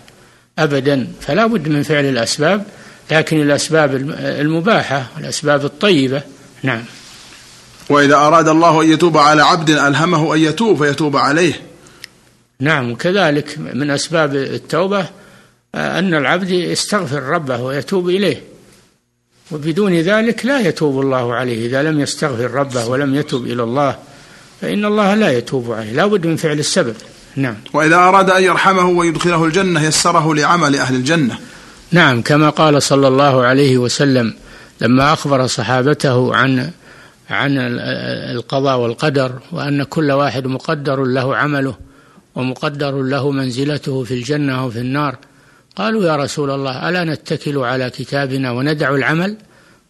أبدا. 0.58 1.06
فلا 1.20 1.46
بد 1.46 1.68
من 1.68 1.82
فعل 1.82 2.04
الأسباب 2.04 2.64
لكن 3.10 3.42
الأسباب 3.42 3.94
المباحة 4.20 5.06
الأسباب 5.18 5.64
الطيبة. 5.64 6.22
نعم. 6.62 6.82
وإذا 7.88 8.14
أراد 8.14 8.48
الله 8.48 8.82
أن 8.82 8.90
يتوب 8.90 9.18
على 9.18 9.42
عبد 9.42 9.70
ألهمه 9.70 10.34
أن 10.34 10.40
يتوب 10.40 10.84
فيتوب 10.84 11.16
عليه. 11.16 11.60
نعم 12.60 12.90
وكذلك 12.90 13.58
من 13.58 13.90
أسباب 13.90 14.36
التوبة 14.36 15.06
أن 15.76 16.14
العبد 16.14 16.50
يستغفر 16.50 17.22
ربه 17.22 17.60
ويتوب 17.60 18.08
إليه. 18.08 18.42
وبدون 19.50 19.94
ذلك 19.94 20.46
لا 20.46 20.60
يتوب 20.60 21.00
الله 21.00 21.34
عليه. 21.34 21.66
إذا 21.66 21.82
لم 21.82 22.00
يستغفر 22.00 22.50
ربه 22.50 22.86
ولم 22.86 23.14
يتوب 23.14 23.46
إلى 23.46 23.62
الله 23.62 23.96
فإن 24.60 24.84
الله 24.84 25.14
لا 25.14 25.38
يتوب 25.38 25.72
عليه. 25.72 25.92
لا 25.92 26.06
بد 26.06 26.26
من 26.26 26.36
فعل 26.36 26.58
السبب. 26.58 26.94
نعم. 27.36 27.56
وإذا 27.72 27.96
أراد 27.96 28.30
أن 28.30 28.42
يرحمه 28.42 28.88
ويدخله 28.88 29.44
الجنة 29.44 29.84
يسره 29.84 30.34
لعمل 30.34 30.76
أهل 30.76 30.94
الجنة. 30.94 31.38
نعم 31.92 32.22
كما 32.22 32.50
قال 32.50 32.82
صلى 32.82 33.08
الله 33.08 33.44
عليه 33.44 33.78
وسلم 33.78 34.34
لما 34.80 35.12
أخبر 35.12 35.46
صحابته 35.46 36.36
عن 36.36 36.70
عن 37.30 37.58
القضاء 38.30 38.78
والقدر 38.78 39.32
وأن 39.52 39.82
كل 39.82 40.12
واحد 40.12 40.46
مقدر 40.46 41.04
له 41.04 41.36
عمله 41.36 41.74
ومقدر 42.34 43.02
له 43.02 43.30
منزلته 43.30 44.04
في 44.04 44.14
الجنة 44.14 44.60
أو 44.60 44.70
في 44.70 44.78
النار 44.78 45.16
قالوا 45.76 46.04
يا 46.04 46.16
رسول 46.16 46.50
الله 46.50 46.88
ألا 46.88 47.04
نتكل 47.04 47.58
على 47.58 47.90
كتابنا 47.90 48.50
وندع 48.50 48.94
العمل؟ 48.94 49.36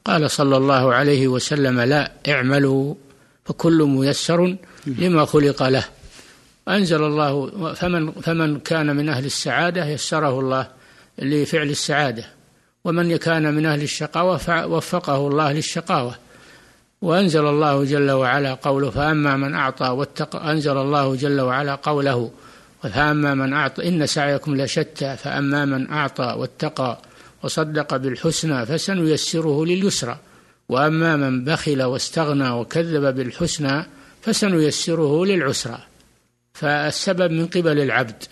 قال 0.04 0.30
صلى 0.30 0.56
الله 0.56 0.94
عليه 0.94 1.28
وسلم 1.28 1.80
لا 1.80 2.12
اعملوا 2.28 2.94
فكل 3.44 3.82
ميسر 3.82 4.56
لما 4.86 5.24
خلق 5.24 5.62
له. 5.62 5.84
أنزل 6.68 7.02
الله 7.02 7.50
فمن 7.74 8.12
فمن 8.12 8.58
كان 8.58 8.96
من 8.96 9.08
أهل 9.08 9.24
السعادة 9.24 9.86
يسره 9.86 10.40
الله 10.40 10.68
لفعل 11.18 11.70
السعادة 11.70 12.24
ومن 12.84 13.16
كان 13.16 13.54
من 13.54 13.66
أهل 13.66 13.82
الشقاوة 13.82 14.66
وفقه 14.66 15.28
الله 15.28 15.52
للشقاوة. 15.52 16.14
وأنزل 17.02 17.46
الله 17.46 17.84
جل 17.84 18.10
وعلا 18.10 18.54
قوله 18.54 18.90
فأما 18.90 19.36
من 19.36 19.54
أعطى 19.54 19.88
واتقى 19.88 20.50
أنزل 20.52 20.76
الله 20.76 21.16
جل 21.16 21.40
وعلا 21.40 21.74
قوله 21.74 22.30
فأما 22.88 23.34
من 23.34 23.52
أعطى 23.52 23.88
إن 23.88 24.06
سعيكم 24.06 24.56
لشتى 24.56 25.16
فأما 25.16 25.64
من 25.64 25.90
أعطى 25.90 26.34
واتقى 26.38 27.02
وصدق 27.42 27.96
بالحسنى 27.96 28.66
فسنيسره 28.66 29.64
لليسرى. 29.64 30.18
وأما 30.68 31.16
من 31.16 31.44
بخل 31.44 31.82
واستغنى 31.82 32.50
وكذب 32.50 33.14
بالحسنى 33.14 33.86
فسنيسره 34.22 35.24
للعسرى. 35.24 35.78
فالسبب 36.54 37.30
من 37.30 37.46
قبل 37.46 37.80
العبد 37.80 38.24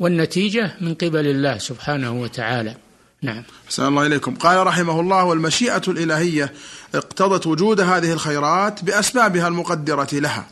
والنتيجة 0.00 0.70
من 0.80 0.94
قبل 0.94 1.26
الله 1.26 1.58
سبحانه 1.58 2.12
وتعالى. 2.20 2.74
نعم. 3.22 3.42
أحسن 3.66 3.86
الله 3.86 4.06
إليكم. 4.06 4.34
قال 4.34 4.66
رحمه 4.66 5.00
الله 5.00 5.24
والمشيئة 5.24 5.82
الإلهية 5.88 6.52
اقتضت 6.94 7.46
وجود 7.46 7.80
هذه 7.80 8.12
الخيرات 8.12 8.84
بأسبابها 8.84 9.48
المقدرة 9.48 10.08
لها. 10.12 10.46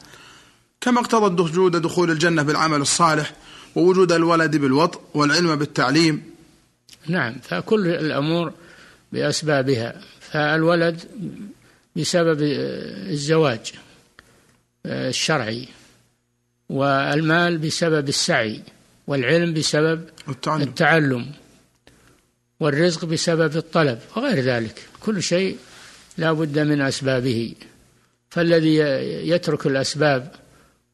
كما 0.87 1.00
اقتضت 1.00 1.40
وجود 1.40 1.76
دخول 1.76 2.11
الجنة 2.11 2.43
بالعمل 2.43 2.81
الصالح 2.81 3.33
ووجود 3.75 4.12
الولد 4.12 4.57
بالوطء 4.57 5.00
والعلم 5.14 5.57
بالتعليم. 5.57 6.23
نعم 7.07 7.35
فكل 7.43 7.87
الأمور 7.87 8.52
بأسبابها. 9.12 10.00
فالولد 10.21 11.00
بسبب 11.97 12.38
الزواج 13.11 13.73
الشرعي 14.87 15.69
والمال 16.69 17.59
بسبب 17.59 18.09
السعي 18.09 18.62
والعلم 19.07 19.55
بسبب 19.55 20.05
التعلم, 20.28 20.62
التعلم 20.62 21.26
والرزق 22.61 23.05
بسبب 23.05 23.57
الطلب 23.57 23.99
وغير 24.16 24.40
ذلك. 24.40 24.83
كل 25.00 25.23
شيء 25.23 25.57
لا 26.19 26.33
بد 26.33 26.59
من 26.59 26.81
أسبابه. 26.81 27.55
فالذي 28.31 28.76
يترك 29.28 29.66
الأسباب 29.66 30.46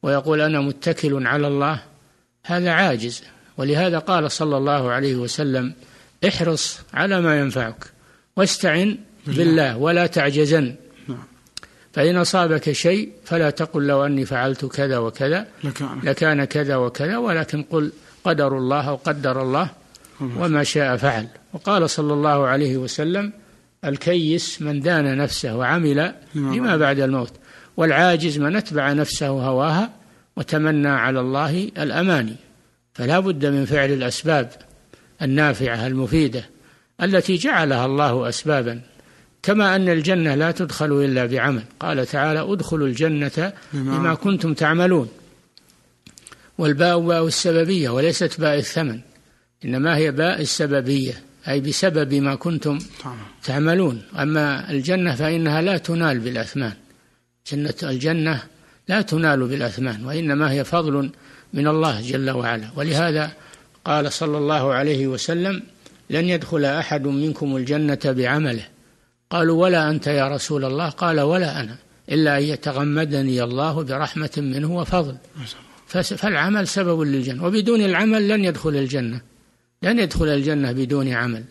ويقول 0.03 0.41
أنا 0.41 0.61
متكل 0.61 1.27
على 1.27 1.47
الله 1.47 1.79
هذا 2.45 2.71
عاجز. 2.71 3.23
ولهذا 3.57 3.99
قال 3.99 4.31
صلى 4.31 4.57
الله 4.57 4.91
عليه 4.91 5.15
وسلم 5.15 5.73
احرص 6.27 6.79
على 6.93 7.21
ما 7.21 7.39
ينفعك 7.39 7.85
واستعن 8.35 8.97
بالله 9.27 9.77
ولا 9.77 10.07
تعجزن. 10.07 10.75
فإن 11.93 12.17
أصابك 12.17 12.71
شيء 12.71 13.11
فلا 13.25 13.49
تقل 13.49 13.87
لو 13.87 14.05
أني 14.05 14.25
فعلت 14.25 14.65
كذا 14.65 14.97
وكذا 14.97 15.47
لكان. 16.03 16.43
كذا 16.43 16.75
وكذا 16.75 17.17
ولكن 17.17 17.63
قل 17.63 17.91
قدر 18.23 18.57
الله 18.57 18.89
أو 18.89 18.95
قدر 18.95 19.41
الله 19.41 19.69
وما 20.21 20.63
شاء 20.63 20.97
فعل. 20.97 21.27
وقال 21.53 21.89
صلى 21.89 22.13
الله 22.13 22.47
عليه 22.47 22.77
وسلم 22.77 23.33
الكيس 23.85 24.61
من 24.61 24.79
دان 24.79 25.17
نفسه 25.17 25.55
وعمل 25.55 26.13
لما 26.35 26.77
بعد 26.77 26.99
الموت. 26.99 27.31
والعاجز 27.77 28.37
من 28.37 28.55
أتبع 28.55 28.93
نفسه 28.93 29.27
هواها 29.27 29.89
وتمنى 30.35 30.87
على 30.87 31.19
الله 31.19 31.71
الاماني 31.77 32.35
فلا 32.93 33.19
بد 33.19 33.45
من 33.45 33.65
فعل 33.65 33.91
الأسباب 33.91 34.49
النافعة 35.21 35.87
المفيدة 35.87 36.45
التي 37.01 37.35
جعلها 37.35 37.85
الله 37.85 38.29
اسبابا. 38.29 38.81
كما 39.43 39.75
أن 39.75 39.89
الجنة 39.89 40.35
لا 40.35 40.51
تدخل 40.51 40.91
إلا 40.91 41.25
بعمل. 41.25 41.63
قال 41.79 42.05
تعالى 42.05 42.53
ادخلوا 42.53 42.87
الجنة 42.87 43.53
بما 43.73 44.13
كنتم 44.13 44.53
تعملون. 44.53 45.09
والباء 46.57 46.99
باء 46.99 47.27
السببية 47.27 47.89
وليست 47.89 48.41
باء 48.41 48.57
الثمن 48.57 48.99
إنما 49.65 49.97
هي 49.97 50.11
باء 50.11 50.41
السببية 50.41 51.13
أي 51.47 51.59
بسبب 51.59 52.13
ما 52.13 52.35
كنتم 52.35 52.79
تعملون. 53.43 54.01
أما 54.19 54.71
الجنة 54.71 55.15
فإنها 55.15 55.61
لا 55.61 55.77
تنال 55.77 56.19
بالأثمان. 56.19 56.73
جنة 57.51 57.73
الجنة 57.83 58.43
لا 58.87 59.01
تنال 59.01 59.47
بالأثمان 59.47 60.05
وإنما 60.05 60.51
هي 60.51 60.63
فضل 60.63 61.09
من 61.53 61.67
الله 61.67 62.01
جل 62.01 62.29
وعلا. 62.29 62.69
ولهذا 62.75 63.31
قال 63.85 64.13
صلى 64.13 64.37
الله 64.37 64.73
عليه 64.73 65.07
وسلم 65.07 65.63
لن 66.09 66.29
يدخل 66.29 66.65
أحد 66.65 67.07
منكم 67.07 67.55
الجنة 67.55 67.99
بعمله. 68.05 68.67
قالوا 69.29 69.61
ولا 69.61 69.89
أنت 69.89 70.07
يا 70.07 70.27
رسول 70.27 70.65
الله. 70.65 70.89
قال 70.89 71.19
ولا 71.19 71.59
أنا 71.59 71.75
إلا 72.11 72.37
أن 72.37 72.43
يتغمدني 72.43 73.43
الله 73.43 73.83
برحمة 73.83 74.31
منه 74.37 74.75
وفضل. 74.75 75.17
فالعمل 75.87 76.67
سبب 76.67 77.01
للجنة 77.01 77.45
وبدون 77.45 77.81
العمل 77.81 78.27
لن 78.27 78.45
يدخل 78.45 78.69
الجنة 78.69 79.21
لن 79.83 79.99
يدخل 79.99 80.27
الجنة 80.27 80.71
بدون 80.71 81.07
عمل. 81.07 81.43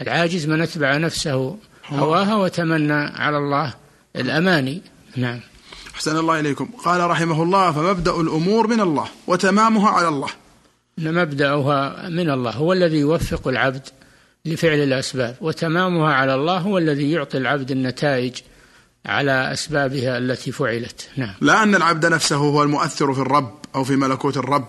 العاجز 0.00 0.46
من 0.46 0.60
أتبع 0.60 0.96
نفسه 0.96 1.56
هواها 1.86 2.34
وتمنى 2.34 2.92
على 2.92 3.36
الله 3.36 3.74
الأماني. 4.16 4.82
نعم. 5.16 5.40
أحسن 5.94 6.16
الله 6.16 6.40
إليكم. 6.40 6.68
قال 6.84 7.10
رحمه 7.10 7.42
الله 7.42 7.72
فمبدأ 7.72 8.20
الأمور 8.20 8.66
من 8.66 8.80
الله 8.80 9.08
وتمامها 9.26 9.90
على 9.90 10.08
الله. 10.08 10.28
مبدأها 10.98 12.08
من 12.08 12.30
الله 12.30 12.50
هو 12.50 12.72
الذي 12.72 12.96
يوفق 12.96 13.48
العبد 13.48 13.88
لفعل 14.44 14.78
الأسباب 14.78 15.36
وتمامها 15.40 16.12
على 16.12 16.34
الله 16.34 16.58
هو 16.58 16.78
الذي 16.78 17.10
يعطي 17.10 17.38
العبد 17.38 17.70
النتائج 17.70 18.34
على 19.06 19.52
أسبابها 19.52 20.18
التي 20.18 20.52
فعلت. 20.52 21.08
نعم. 21.16 21.34
لا 21.40 21.62
أن 21.62 21.74
العبد 21.74 22.06
نفسه 22.06 22.36
هو 22.36 22.62
المؤثر 22.62 23.14
في 23.14 23.20
الرب 23.20 23.58
أو 23.74 23.84
في 23.84 23.96
ملكوت 23.96 24.36
الرب 24.36 24.68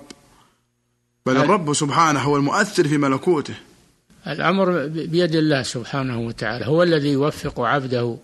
بل 1.26 1.38
الرب 1.38 1.74
سبحانه 1.74 2.20
هو 2.20 2.38
المؤثر 2.38 2.88
في 2.88 2.98
ملكوته. 2.98 3.54
الأمر 4.28 4.88
بيد 4.88 5.36
الله 5.36 5.64
سبحانه 5.64 6.20
وتعالى 6.20 6.66
هو 6.66 6.84
الذي 6.84 7.10
يوفق 7.12 7.60
عبده 7.60 8.18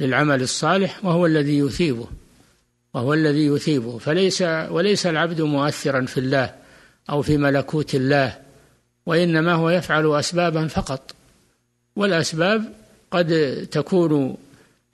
للعمل 0.00 0.42
الصالح 0.42 1.04
وهو 1.04 1.26
الذي 1.26 1.58
يثيبه 1.58 2.06
وهو 2.94 3.14
الذي 3.14 3.46
يثيبه. 3.46 3.98
فليس 3.98 4.42
وليس 4.70 5.06
العبد 5.06 5.40
مؤثرا 5.40 6.06
في 6.06 6.20
الله 6.20 6.54
أو 7.10 7.22
في 7.22 7.36
ملكوت 7.36 7.94
الله 7.94 8.38
وإنما 9.06 9.52
هو 9.52 9.70
يفعل 9.70 10.14
اسبابا 10.14 10.66
فقط. 10.66 11.14
والأسباب 11.96 12.72
قد 13.10 13.68
تكون 13.70 14.36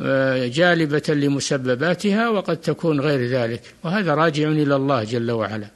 آه، 0.01 0.47
جالبة 0.47 1.03
لمسبباتها 1.09 2.29
وقد 2.29 2.57
تكون 2.57 3.01
غير 3.01 3.29
ذلك. 3.29 3.63
وهذا 3.85 4.15
راجع 4.15 4.49
إلى 4.49 4.77
الله 4.77 5.05
جل 5.05 5.31
وعلا. 5.31 5.67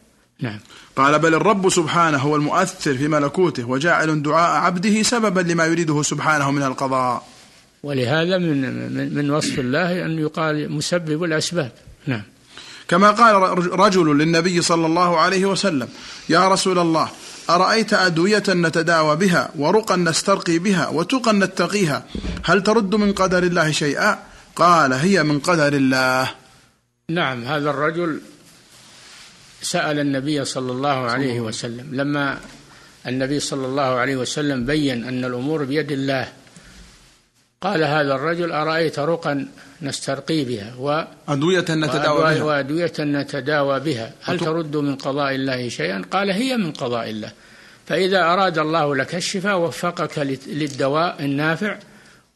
نعم. 0.40 0.59
قال 0.97 1.18
بل 1.18 1.35
الرب 1.35 1.68
سبحانه 1.68 2.18
هو 2.18 2.37
المؤثر 2.37 2.95
في 2.95 3.09
ملكوته 3.09 3.68
وجاعل 3.68 4.23
دعاء 4.23 4.61
عبده 4.61 5.02
سببا 5.02 5.40
لما 5.40 5.66
يريده 5.66 6.02
سبحانه 6.02 6.50
من 6.50 6.62
القضاء. 6.62 7.36
ولهذا 7.87 8.38
من 8.38 9.14
من 9.14 9.31
وصف 9.31 9.59
الله 9.59 10.05
أن 10.05 10.19
يقال 10.19 10.73
مسبب 10.73 11.25
الأسباب. 11.25 11.73
نعم. 12.07 12.23
كما 12.88 13.11
قال 13.11 13.35
رجل 13.78 14.19
للنبي 14.19 14.62
صلى 14.62 14.87
الله 14.87 15.19
عليه 15.19 15.45
وسلم 15.47 15.88
يا 16.28 16.49
رسول 16.49 16.78
الله 16.78 17.09
أرأيت 17.50 17.93
أدوية 17.95 18.43
نتداوى 18.49 19.16
بها 19.16 19.50
ورقا 19.59 19.97
نسترقي 19.97 20.59
بها 20.59 20.88
وتقا 20.88 21.33
نتقيها؟ 21.33 22.05
هل 22.45 22.62
ترد 22.62 22.95
من 22.95 23.12
قدر 23.12 23.43
الله 23.43 23.71
شيئا؟ 23.71 24.19
قال 24.57 24.93
هي 24.93 25.23
من 25.23 25.38
قدر 25.38 25.73
الله. 25.73 26.31
نعم 27.11 27.45
هذا 27.45 27.71
الرجل 27.71 28.21
سأل 29.62 29.99
النبي 29.99 30.45
صلى 30.45 30.73
الله 30.73 30.99
عليه 31.11 31.40
وسلم. 31.40 31.87
لما 31.95 32.38
النبي 33.07 33.40
صلى 33.40 33.66
الله 33.66 33.83
عليه 33.83 34.16
وسلم 34.16 34.66
بين 34.66 35.05
أن 35.05 35.25
الأمور 35.25 35.64
بيد 35.64 35.93
الله 35.93 36.45
قال 37.66 37.85
هذا 37.85 38.14
الرجل 38.14 38.52
أرأيت 38.52 38.99
رقا 38.99 39.49
نسترقي 39.82 40.44
بها 40.44 40.75
و 40.78 41.04
أدوية 41.28 41.64
نتداوى 41.70 42.35
بها. 42.35 42.44
وأدوية 42.44 42.92
نتداوى 43.00 43.80
بها. 43.80 44.12
هل 44.23 44.38
ترد 44.38 44.76
من 44.76 44.96
قضاء 44.96 45.35
الله 45.35 45.68
شيئا؟ 45.68 46.02
قال 46.11 46.30
هي 46.30 46.56
من 46.56 46.73
قضاء 46.73 47.11
الله. 47.11 47.32
فإذا 47.87 48.20
أراد 48.23 48.58
الله 48.58 48.96
لك 48.96 49.14
الشفاء 49.14 49.58
وفقك 49.58 50.18
للدواء 50.46 51.16
النافع 51.20 51.78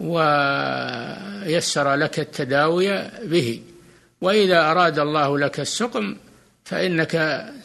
ويسر 0.00 1.94
لك 1.94 2.20
التداوي 2.20 2.88
به. 3.24 3.62
وإذا 4.20 4.60
أراد 4.70 4.98
الله 4.98 5.38
لك 5.38 5.60
السقم 5.60 6.16
فإنك 6.64 7.12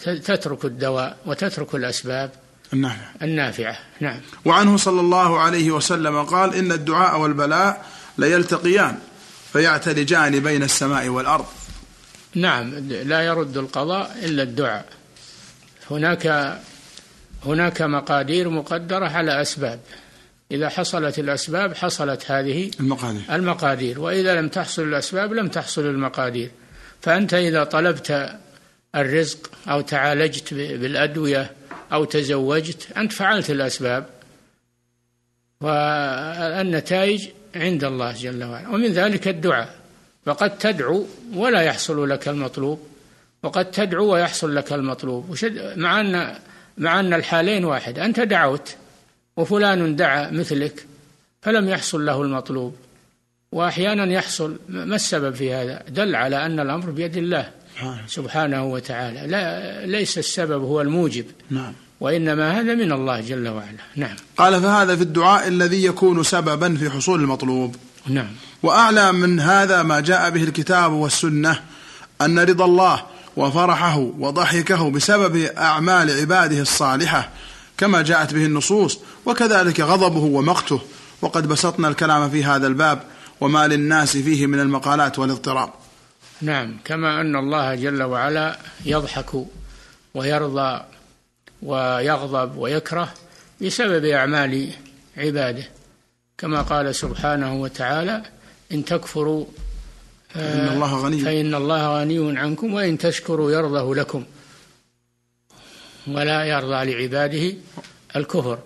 تترك 0.04 0.66
الدواء 0.66 1.18
وتترك 1.26 1.76
الأسباب. 1.76 2.30
النافعة. 2.74 3.12
النافعة 3.22 3.78
نعم. 4.00 4.20
وعنه 4.46 4.78
صلى 4.78 5.02
الله 5.02 5.40
عليه 5.40 5.72
وسلم 5.72 6.24
قال 6.24 6.56
إن 6.56 6.72
الدعاء 6.72 7.20
والبلاء 7.20 7.86
ليلتقيان 8.18 9.00
فيعتلجان 9.54 10.40
بين 10.40 10.64
السماء 10.64 11.08
والأرض. 11.08 11.46
نعم 12.36 12.74
لا 12.90 13.22
يرد 13.22 13.58
القضاء 13.58 14.18
إلا 14.24 14.44
الدعاء. 14.44 14.86
هناك 15.92 16.58
هناك 17.46 17.82
مقادير 17.82 18.50
مقدرة 18.50 19.10
على 19.10 19.42
أسباب. 19.42 19.80
إذا 20.52 20.70
حصلت 20.70 21.20
الأسباب 21.20 21.76
حصلت 21.76 22.32
هذه 22.32 22.72
المقادير. 22.80 23.22
المقادير. 23.30 24.00
وإذا 24.00 24.42
لم 24.42 24.50
تحصل 24.50 24.82
الأسباب 24.82 25.34
لم 25.34 25.48
تحصل 25.48 25.82
المقادير. 25.82 26.52
فأنت 27.02 27.34
إذا 27.34 27.64
طلبت 27.64 28.38
الرزق 28.96 29.52
أو 29.68 29.82
تعالجت 29.82 30.54
بالأدوية 30.54 31.52
أو 31.94 32.06
تزوجت 32.06 32.92
أنت 32.98 33.12
فعلت 33.12 33.50
الأسباب 33.50 34.06
والنتائج 35.62 37.28
عند 37.56 37.84
الله 37.84 38.12
جل 38.12 38.44
وعلا. 38.44 38.70
ومن 38.70 38.88
ذلك 38.88 39.28
الدعاء. 39.28 39.76
فقد 40.26 40.58
تدعو 40.58 41.06
ولا 41.34 41.62
يحصل 41.62 42.10
لك 42.10 42.28
المطلوب. 42.28 42.88
وقد 43.44 43.72
تدعو 43.72 44.14
ويحصل 44.14 44.56
لك 44.56 44.74
المطلوب. 44.74 45.38
مع 45.76 46.02
أن 46.02 46.36
مع 46.78 47.00
أن 47.00 47.14
الحالين 47.14 47.66
واحد. 47.66 48.00
أنت 48.00 48.20
دعوت 48.20 48.76
وفلان 49.38 49.96
دعا 49.96 50.32
مثلك 50.32 50.86
فلم 51.42 51.70
يحصل 51.70 52.06
له 52.06 52.22
المطلوب. 52.22 52.76
وأحيانا 53.52 54.14
يحصل 54.14 54.60
ما 54.70 54.96
السبب 54.96 55.36
في 55.36 55.54
هذا؟ 55.54 55.84
دل 55.88 56.16
على 56.16 56.46
أن 56.46 56.60
الأمر 56.60 56.90
بيد 56.92 57.18
الله. 57.18 57.52
سبحانه 58.08 58.64
وتعالى. 58.64 59.28
لا 59.28 59.86
ليس 59.86 60.18
السبب 60.18 60.64
هو 60.64 60.82
الموجب. 60.82 61.26
نعم. 61.50 61.74
وإنما 62.00 62.60
هذا 62.60 62.76
من 62.76 62.92
الله 62.92 63.22
جل 63.22 63.48
وعلا. 63.48 63.78
نعم. 63.96 64.16
قال 64.38 64.62
فهذا 64.62 64.96
في 64.96 65.02
الدعاء 65.02 65.48
الذي 65.48 65.86
يكون 65.86 66.24
سببا 66.24 66.76
في 66.76 66.90
حصول 66.90 67.22
المطلوب. 67.22 67.76
نعم. 68.08 68.28
وأعلى 68.64 69.12
من 69.12 69.40
هذا 69.40 69.84
ما 69.84 70.00
جاء 70.00 70.30
به 70.30 70.44
الكتاب 70.44 70.92
والسنة 70.92 71.60
أن 72.22 72.40
رضا 72.40 72.66
الله 72.66 73.04
وفرحه 73.38 73.98
وضحكه 73.98 74.92
بسبب 74.92 75.36
أعمال 75.58 76.20
عباده 76.20 76.60
الصالحة 76.60 77.30
كما 77.78 78.02
جاءت 78.02 78.34
به 78.34 78.46
النصوص 78.46 79.00
وكذلك 79.26 79.80
غضبه 79.80 80.24
ومقته. 80.24 80.82
وقد 81.22 81.48
بسطنا 81.48 81.88
الكلام 81.88 82.30
في 82.30 82.44
هذا 82.44 82.68
الباب 82.68 83.04
وما 83.42 83.68
للناس 83.68 84.18
فيه 84.18 84.48
من 84.48 84.60
المقالات 84.60 85.20
والاضطراب. 85.20 85.70
نعم 86.42 86.78
كما 86.86 87.22
أن 87.22 87.36
الله 87.36 87.76
جل 87.76 88.04
وعلا 88.04 88.60
يضحك 88.86 89.32
ويرضى 90.14 90.82
ويغضب 91.62 92.58
ويكره 92.58 93.14
بسبب 93.62 94.06
أعمال 94.06 94.70
عباده. 95.18 95.64
كما 96.38 96.62
قال 96.62 96.96
سبحانه 96.96 97.62
وتعالى 97.62 98.24
إن 98.72 98.86
تكفروا 98.86 99.46
فإن 100.30 100.68
الله 100.68 101.04
غني. 101.04 101.20
فإن 101.20 101.56
الله 101.56 102.00
غني 102.00 102.40
عنكم 102.40 102.74
وإن 102.74 102.98
تشكروا 102.98 103.52
يرضه 103.52 103.96
لكم. 103.96 104.26
ولا 106.08 106.46
يرضى 106.46 106.94
لعباده 106.94 107.58
الكفر. 108.16 108.60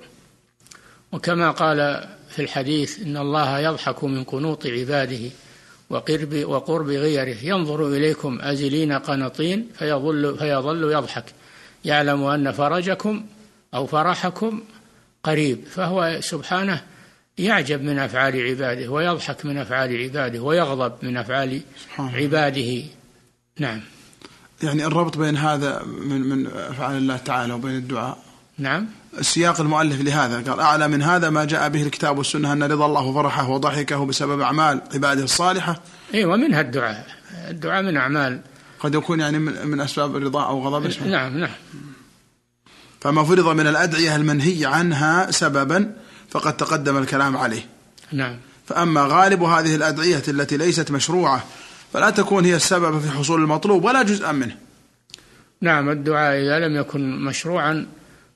وكما 1.11 1.51
قال 1.51 2.09
في 2.29 2.41
الحديث 2.41 2.99
إن 2.99 3.17
الله 3.17 3.59
يضحك 3.59 4.03
من 4.03 4.23
قنوط 4.23 4.65
عباده. 4.65 5.29
وقرب, 5.89 6.43
وقرب 6.45 6.87
غيره 6.87 7.37
ينظر 7.43 7.87
إليكم 7.87 8.39
أزلين 8.41 8.93
قنطين 8.93 9.69
فيظل, 9.79 10.37
فيظل 10.37 10.91
يضحك. 10.91 11.25
يعلم 11.85 12.23
أن 12.23 12.51
فرجكم 12.51 13.25
أو 13.73 13.87
فرحكم 13.87 14.61
قريب. 15.23 15.59
فهو 15.71 16.17
سبحانه 16.21 16.81
يعجب 17.37 17.81
من 17.83 17.99
أفعال 17.99 18.49
عباده 18.49 18.89
ويضحك 18.89 19.45
من 19.45 19.57
أفعال 19.57 20.03
عباده 20.03 20.41
ويغضب 20.41 20.93
من 21.01 21.17
أفعال 21.17 21.61
عباده. 21.99 22.83
نعم. 23.59 23.81
يعني 24.63 24.85
الربط 24.85 25.17
بين 25.17 25.37
هذا 25.37 25.83
من 25.83 26.21
من 26.21 26.47
أفعال 26.47 26.97
الله 26.97 27.17
تعالى 27.17 27.53
وبين 27.53 27.75
الدعاء؟ 27.75 28.17
نعم. 28.57 28.87
سياق 29.21 29.61
المؤلف 29.61 30.01
لهذا. 30.01 30.51
قال 30.51 30.59
أعلى 30.59 30.87
من 30.87 31.03
هذا 31.03 31.29
ما 31.29 31.45
جاء 31.45 31.69
به 31.69 31.83
الكتاب 31.83 32.17
والسنة 32.17 32.53
أن 32.53 32.63
رضا 32.63 32.85
الله 32.85 33.01
وفرحه 33.01 33.49
وضحكه 33.49 34.05
بسبب 34.05 34.39
أعمال 34.39 34.81
عباده 34.93 35.23
الصالحة. 35.23 35.81
أي 36.13 36.25
ومنها 36.25 36.61
الدعاء. 36.61 37.07
الدعاء 37.49 37.83
من 37.83 37.97
أعمال. 37.97 38.41
قد 38.79 38.95
يكون 38.95 39.19
يعني 39.19 39.39
من, 39.39 39.67
من 39.67 39.81
أسباب 39.81 40.15
الرضا 40.15 40.45
أو 40.45 40.67
غضب. 40.67 41.07
نعم 41.07 41.37
نعم. 41.37 41.51
فما 43.01 43.23
فرض 43.23 43.47
من 43.47 43.67
الأدعية 43.67 44.15
المنهي 44.15 44.65
عنها 44.65 45.31
سببا 45.31 45.95
فقد 46.29 46.57
تقدم 46.57 46.97
الكلام 46.97 47.37
عليه. 47.37 47.65
نعم. 48.11 48.37
فأما 48.65 49.01
غالب 49.01 49.43
هذه 49.43 49.75
الأدعية 49.75 50.23
التي 50.27 50.57
ليست 50.57 50.91
مشروعة 50.91 51.43
فلا 51.93 52.09
تكون 52.09 52.45
هي 52.45 52.55
السبب 52.55 52.99
في 52.99 53.11
حصول 53.11 53.41
المطلوب 53.41 53.83
ولا 53.83 54.03
جزءا 54.03 54.31
منه. 54.31 54.55
نعم 55.61 55.89
الدعاء 55.89 56.41
إذا 56.41 56.67
لم 56.67 56.75
يكن 56.75 57.25
مشروعا 57.25 57.87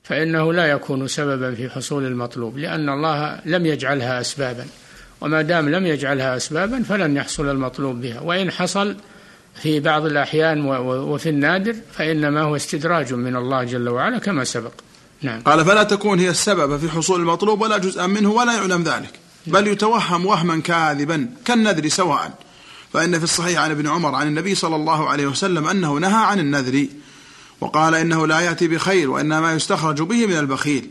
فإنه 0.04 0.52
لا 0.52 0.66
يكون 0.66 1.08
سببا 1.08 1.54
في 1.54 1.70
حصول 1.70 2.06
المطلوب 2.06 2.58
لأن 2.58 2.88
الله 2.88 3.40
لم 3.44 3.66
يجعلها 3.66 4.20
أسبابا 4.20 4.66
وما 5.20 5.42
دام 5.42 5.68
لم 5.68 5.86
يجعلها 5.86 6.36
أسبابا 6.36 6.82
فلن 6.82 7.16
يحصل 7.16 7.50
المطلوب 7.50 8.00
بها. 8.00 8.20
وإن 8.20 8.50
حصل 8.50 8.96
في 9.62 9.80
بعض 9.80 10.04
الأحيان 10.04 10.66
وفي 10.86 11.28
النادر 11.28 11.76
فإنما 11.92 12.42
هو 12.42 12.56
استدراج 12.56 13.14
من 13.14 13.36
الله 13.36 13.64
جل 13.64 13.88
وعلا 13.88 14.18
كما 14.18 14.44
سبق. 14.44 14.72
نعم. 15.22 15.40
قال 15.40 15.64
فلا 15.64 15.82
تكون 15.82 16.18
هي 16.18 16.30
السبب 16.30 16.76
في 16.76 16.90
حصول 16.90 17.20
المطلوب 17.20 17.60
ولا 17.60 17.78
جزءا 17.78 18.06
منه 18.06 18.30
ولا 18.30 18.52
يعلم 18.52 18.82
ذلك 18.82 19.10
بل 19.46 19.66
يتوهم 19.66 20.26
وهما 20.26 20.60
كاذبا 20.60 21.28
كالنذر 21.44 21.88
سواء. 21.88 22.32
فإن 22.92 23.18
في 23.18 23.24
الصحيح 23.24 23.60
عن 23.60 23.70
ابن 23.70 23.88
عمر 23.88 24.14
عن 24.14 24.26
النبي 24.26 24.54
صلى 24.54 24.76
الله 24.76 25.08
عليه 25.08 25.26
وسلم 25.26 25.66
أنه 25.66 25.94
نهى 25.98 26.24
عن 26.24 26.38
النذر 26.38 26.86
وقال 27.60 27.94
إنه 27.94 28.26
لا 28.26 28.40
يأتي 28.40 28.68
بخير 28.68 29.10
وإنما 29.10 29.54
يستخرج 29.54 30.02
به 30.02 30.26
من 30.26 30.38
البخيل. 30.38 30.90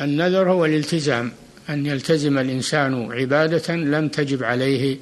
النذر 0.00 0.50
هو 0.50 0.64
الالتزام 0.64 1.32
أن 1.70 1.86
يلتزم 1.86 2.38
الإنسان 2.38 3.12
عبادة 3.12 3.74
لم 3.74 4.08
تجب 4.08 4.44
عليه 4.44 4.98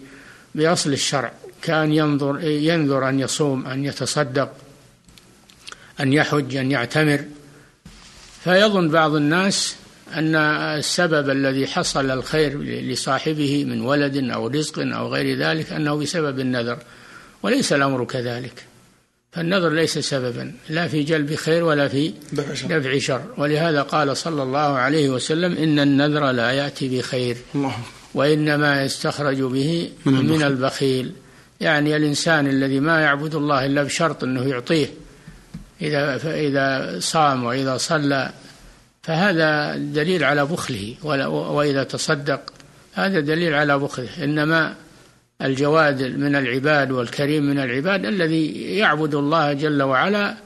بأصل 0.55 0.93
الشرع 0.93 1.33
كان 1.63 1.93
ينظر 1.93 2.41
ينذر 2.41 3.09
أن 3.09 3.21
يصوم 3.21 3.67
أن 3.67 3.85
يتصدق 3.85 4.53
أن 6.01 6.13
يحج 6.13 6.57
أن 6.57 6.71
يعتمر. 6.71 7.25
فيظن 8.45 8.89
بعض 8.89 9.15
الناس 9.15 9.77
أن 10.15 10.35
السبب 10.79 11.31
الذي 11.31 11.67
حصل 11.67 12.11
الخير 12.11 12.63
لصاحبه 12.63 13.65
من 13.65 13.81
ولد 13.81 14.31
أو 14.31 14.47
رزق 14.47 14.79
أو 14.79 15.09
غير 15.09 15.39
ذلك 15.39 15.73
أنه 15.73 15.95
بسبب 15.95 16.41
النذر 16.41 16.79
وليس 17.43 17.73
الأمر 17.73 18.05
كذلك. 18.05 18.65
فالنذر 19.37 19.69
ليس 19.69 19.99
سببا 19.99 20.53
لا 20.69 20.89
في 20.89 21.03
جلب 21.03 21.35
خير 21.35 21.65
ولا 21.65 21.89
في 21.89 22.13
دفع 22.33 22.99
شر. 22.99 23.23
ولهذا 23.39 23.83
قال 23.83 24.17
صلى 24.17 24.43
الله 24.43 24.59
عليه 24.59 25.09
وسلم 25.09 25.57
إن 25.57 25.79
النذر 25.79 26.31
لا 26.31 26.51
يأتي 26.51 26.99
بخير 26.99 27.37
الله. 27.55 27.77
وإنما 28.15 28.85
يستخرج 28.85 29.43
به 29.43 29.91
من, 30.05 30.27
من 30.27 30.43
البخيل. 30.43 31.13
يعني 31.61 31.97
الإنسان 31.97 32.47
الذي 32.47 32.81
ما 32.81 33.01
يعبد 33.01 33.35
الله 33.35 33.67
إلا 33.67 33.83
بشرط 33.83 34.25
أنه 34.25 34.49
يعطيه 34.49 34.87
إذا 35.83 36.19
فإذا 36.19 36.97
صام 37.01 37.45
وإذا 37.45 37.77
صلى 37.77 38.31
فهذا 39.03 39.77
دليل 39.77 40.25
على 40.25 40.47
بخله 40.47 40.95
وإذا 41.03 41.83
تصدق 41.83 42.41
هذا 42.95 43.21
دليل 43.21 43.55
على 43.55 43.79
بخله. 43.79 44.25
إنما 44.25 44.75
الجواد 45.43 46.03
من 46.03 46.37
العباد 46.37 46.91
والكريم 46.91 47.43
من 47.43 47.59
العباد 47.59 48.07
الذي 48.07 48.53
يعبد 48.77 49.15
الله 49.15 49.53
جل 49.53 49.83
وعلا 49.83 50.37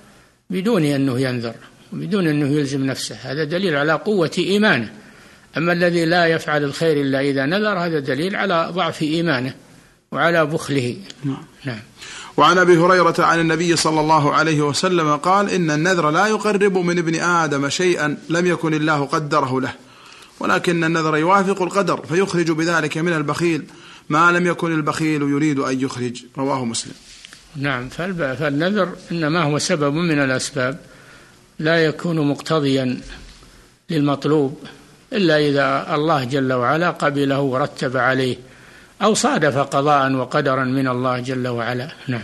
بدون 0.51 0.85
أنه 0.85 1.21
ينذر 1.21 1.55
بدون 1.93 2.27
أنه 2.27 2.49
يلزم 2.49 2.87
نفسه. 2.87 3.17
هذا 3.23 3.45
دليل 3.45 3.77
على 3.77 3.93
قوة 3.93 4.31
إيمانه. 4.39 4.93
أما 5.57 5.73
الذي 5.73 6.05
لا 6.05 6.27
يفعل 6.27 6.65
الخير 6.65 7.01
إلا 7.01 7.21
إذا 7.21 7.47
نذر 7.47 7.79
هذا 7.79 7.99
دليل 7.99 8.37
على 8.37 8.71
ضعف 8.73 9.03
إيمانه 9.03 9.55
وعلى 10.13 10.47
بخله. 10.47 10.97
نعم, 11.25 11.45
نعم. 11.65 11.79
وعن 12.37 12.59
أبي 12.59 12.79
هريرة 12.79 13.15
عن 13.19 13.41
النبي 13.41 13.77
صلى 13.77 14.01
الله 14.01 14.35
عليه 14.35 14.61
وسلم 14.61 15.17
قال 15.17 15.51
إن 15.51 15.71
النذر 15.71 16.11
لا 16.11 16.27
يقرب 16.27 16.79
من 16.79 16.99
ابن 16.99 17.15
آدم 17.15 17.69
شيئا 17.69 18.19
لم 18.29 18.47
يكن 18.47 18.75
الله 18.75 19.05
قدره 19.05 19.61
له 19.61 19.73
ولكن 20.41 20.85
النذر 20.85 21.17
يوافق 21.17 21.63
القدر 21.63 22.07
فيخرج 22.07 22.51
بذلك 22.51 22.99
من 22.99 23.13
البخيل. 23.13 23.65
ما 24.09 24.33
لم 24.33 24.47
يكن 24.47 24.75
البخيل 24.75 25.23
يريد 25.23 25.59
أن 25.59 25.81
يخرج. 25.81 26.23
رواه 26.39 26.65
مسلم. 26.65 26.93
نعم 27.57 27.89
فالنذر 27.89 28.89
إنما 29.13 29.43
هو 29.43 29.59
سبب 29.59 29.95
من 29.95 30.19
الأسباب 30.19 30.79
لا 31.59 31.85
يكون 31.85 32.29
مقتضيا 32.29 33.01
للمطلوب 33.91 34.59
إلا 35.13 35.39
إذا 35.39 35.95
الله 35.95 36.25
جل 36.25 36.53
وعلا 36.53 36.91
قبله 36.91 37.41
ورتب 37.41 37.97
عليه 37.97 38.37
أو 39.03 39.15
صادف 39.15 39.59
قضاء 39.59 40.13
وقدرا 40.13 40.65
من 40.65 40.89
الله 40.89 41.21
جل 41.21 41.49
وعلا. 41.49 41.93
نعم. 42.09 42.23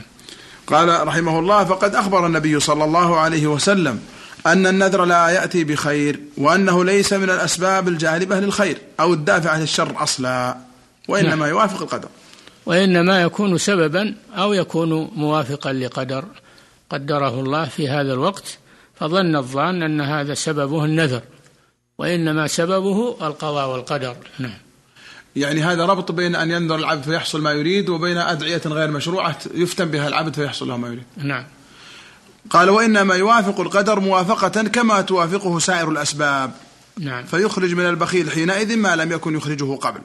قال 0.67 1.07
رحمه 1.09 1.39
الله 1.39 1.65
فقد 1.65 1.95
أخبر 1.95 2.27
النبي 2.27 2.61
صلى 2.61 2.85
الله 2.85 3.21
عليه 3.21 3.47
وسلم 3.47 4.01
أن 4.47 4.67
النذر 4.67 5.05
لا 5.05 5.29
يأتي 5.29 5.65
بخير 5.65 6.21
وأنه 6.37 6.85
ليس 6.85 7.13
من 7.13 7.31
الأسباب 7.31 7.89
الجالبة 7.89 8.41
للخير 8.41 8.79
أو 9.01 9.15
الدافعة 9.15 9.59
للشر 9.61 10.03
أصلا. 10.03 10.66
وإنما 11.09 11.35
نعم. 11.35 11.49
يوافق 11.49 11.83
القدر. 11.83 12.09
وإنما 12.67 13.23
يكون 13.23 13.59
سببا 13.59 14.15
أو 14.37 14.53
يكون 14.53 15.11
موافقا 15.17 15.73
لقدر 15.73 16.25
قدره 16.91 17.41
الله 17.41 17.65
في 17.65 17.89
هذا 17.89 18.13
الوقت 18.13 18.59
فظن 19.01 19.37
الظان 19.37 19.83
أن 19.83 20.01
هذا 20.01 20.35
سببه 20.35 20.85
النذر 20.85 21.23
وإنما 21.99 22.47
سببه 22.47 23.27
القضاء 23.27 23.69
والقدر. 23.69 24.17
نعم. 24.39 24.59
يعني 25.37 25.63
هذا 25.63 25.87
ربط 25.87 26.13
بين 26.13 26.35
أن 26.35 26.51
ينذر 26.51 26.75
العبد 26.75 27.03
فيحصل 27.03 27.41
ما 27.41 27.53
يريد 27.53 27.89
وبين 27.89 28.19
أدعية 28.19 28.63
غير 28.67 28.91
مشروعة 28.91 29.39
يفتن 29.55 29.85
بها 29.85 30.09
العبد 30.09 30.35
فيحصل 30.35 30.69
له 30.69 30.77
ما 30.77 30.89
يريد. 30.89 31.05
نعم. 31.17 31.45
قال 32.51 32.71
وإنما 32.71 33.15
يوافق 33.15 33.61
القدر 33.61 34.01
موافقة 34.01 34.63
كما 34.63 35.01
توافقه 35.01 35.59
سائر 35.59 35.91
الأسباب. 35.91 36.53
نعم. 36.99 37.25
فيخرج 37.25 37.75
من 37.75 37.87
البخيل 37.89 38.31
حينئذ 38.31 38.77
ما 38.77 38.97
لم 38.97 39.13
يكن 39.13 39.37
يخرجه 39.37 39.77
قبل. 39.77 40.01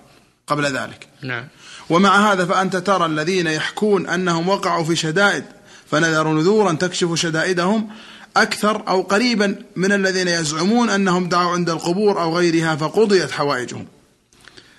قبل 0.48 0.66
ذلك. 0.66 1.08
نعم. 1.22 1.48
ومع 1.90 2.32
هذا 2.32 2.46
فأنت 2.46 2.76
ترى 2.76 3.06
الذين 3.06 3.48
يحكون 3.48 4.08
أنهم 4.08 4.50
وقعوا 4.50 4.84
في 4.84 4.96
شدائد 4.96 5.44
فنذروا 5.92 6.34
نذورا 6.34 6.74
تكشف 6.74 7.14
شدائدهم 7.14 7.90
أكثر 8.38 8.88
أو 8.88 9.02
قريبا 9.02 9.56
من 9.76 9.92
الذين 9.92 10.28
يزعمون 10.28 10.90
أنهم 10.90 11.30
دعوا 11.30 11.52
عند 11.52 11.70
القبور 11.70 12.22
أو 12.22 12.38
غيرها 12.38 12.76
فقضيت 12.76 13.32
حوائجهم. 13.32 13.88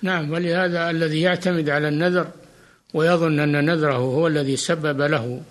نعم 0.01 0.31
ولهذا 0.31 0.89
الذي 0.89 1.21
يعتمد 1.21 1.69
على 1.69 1.87
النذر 1.87 2.27
ويظن 2.93 3.39
أن 3.39 3.65
نذره 3.65 3.97
هو 3.97 4.27
الذي 4.27 4.57
سبب 4.57 5.01
له 5.01 5.41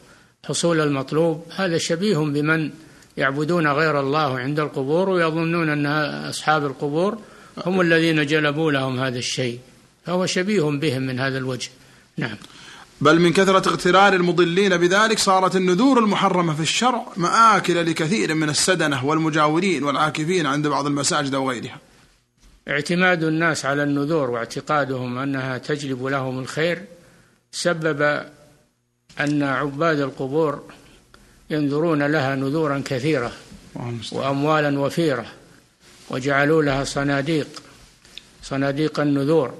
حصول 0.45 0.81
المطلوب 0.81 1.45
هذا 1.57 1.79
شبيه 1.79 2.19
بمن 2.19 2.71
يعبدون 3.17 3.67
غير 3.67 4.01
الله 4.01 4.39
عند 4.39 4.61
القبور 4.61 5.09
ويظنون 5.09 5.69
أن 5.69 5.87
أصحاب 6.29 6.67
القبور 6.67 7.19
هم 7.67 7.81
الذين 7.81 8.27
جلبوا 8.27 8.73
لهم 8.73 9.01
هذا 9.01 9.19
الشيء. 9.19 9.59
فهو 10.07 10.27
شبيه 10.27 10.63
بهم 10.63 11.03
من 11.03 11.21
هذا 11.21 11.39
الوجه. 11.39 11.71
نعم. 12.17 12.37
بل 13.01 13.21
من 13.21 13.33
كثرة 13.33 13.69
اغترار 13.69 14.15
المضلين 14.15 14.77
بذلك 14.77 15.19
صارت 15.19 15.57
النذور 15.57 15.99
المحرمة 15.99 16.55
في 16.55 16.61
الشرع 16.61 17.07
مآكل 17.17 17.87
لكثير 17.91 18.35
من 18.35 18.49
السدنة 18.49 19.07
والمجاورين 19.07 19.85
والعاكفين 19.85 20.47
عند 20.47 20.67
بعض 20.67 20.87
المساجد 20.87 21.35
وغيرها. 21.35 21.79
اعتماد 22.69 23.25
الناس 23.25 23.65
على 23.65 23.83
النذور 23.83 24.31
واعتقادهم 24.31 25.19
أنها 25.19 25.59
تجلب 25.59 26.05
لهم 26.07 26.39
الخير 26.39 26.83
سبب 27.53 28.03
أن 29.21 29.43
عباد 29.43 30.01
القبور 30.01 30.63
ينذرون 31.51 32.03
لها 32.03 32.35
نذورا 32.35 32.83
كثيرة 32.85 33.33
وأموالا 34.13 34.81
وفيرة 34.81 35.27
وجعلوا 36.11 36.63
لها 36.63 36.85
صناديق 36.85 37.49
صناديق 38.43 39.01
النذور. 39.01 39.55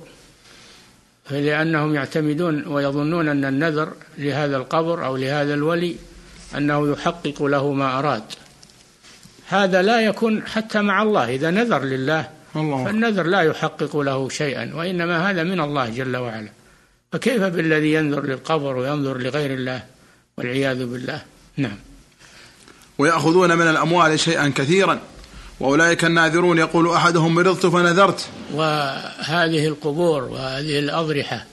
لأنهم 1.31 1.95
يعتمدون 1.95 2.67
ويظنون 2.67 3.29
أن 3.29 3.45
النذر 3.45 3.93
لهذا 4.19 4.57
القبر 4.57 5.07
أو 5.07 5.17
لهذا 5.17 5.55
الولي 5.55 5.97
أنه 6.57 6.93
يحقق 6.93 7.43
له 7.43 7.73
ما 7.73 7.99
أراد. 7.99 8.23
هذا 9.49 9.83
لا 9.83 10.01
يكون 10.01 10.47
حتى 10.47 10.81
مع 10.81 11.03
الله. 11.03 11.35
إذا 11.35 11.51
نذر 11.51 11.83
لله 11.83 12.29
الله. 12.57 12.85
فالنذر 12.85 13.27
لا 13.27 13.41
يحقق 13.41 13.97
له 13.97 14.29
شيئا 14.29 14.71
وإنما 14.75 15.31
هذا 15.31 15.43
من 15.43 15.61
الله 15.61 15.89
جل 15.89 16.17
وعلا. 16.17 16.49
فكيف 17.13 17.43
بالذي 17.43 17.93
ينذر 17.93 18.23
للقبر 18.23 18.77
وينظر 18.77 19.19
لغير 19.19 19.55
الله 19.55 19.83
والعياذ 20.39 20.87
بالله؟ 20.87 21.23
نعم. 21.57 21.77
ويأخذون 22.99 23.59
من 23.59 23.69
الأموال 23.69 24.21
شيئا 24.21 24.53
كثيرا. 24.57 25.01
وأولئك 25.63 26.05
الناذرون 26.05 26.59
يقول 26.59 26.89
أحدهم 26.89 27.35
مرضت 27.35 27.67
فنذرت. 27.67 28.29
وهذه 28.53 29.67
القبور 29.67 30.25
وهذه 30.25 30.79
الأضرحة 30.79 31.47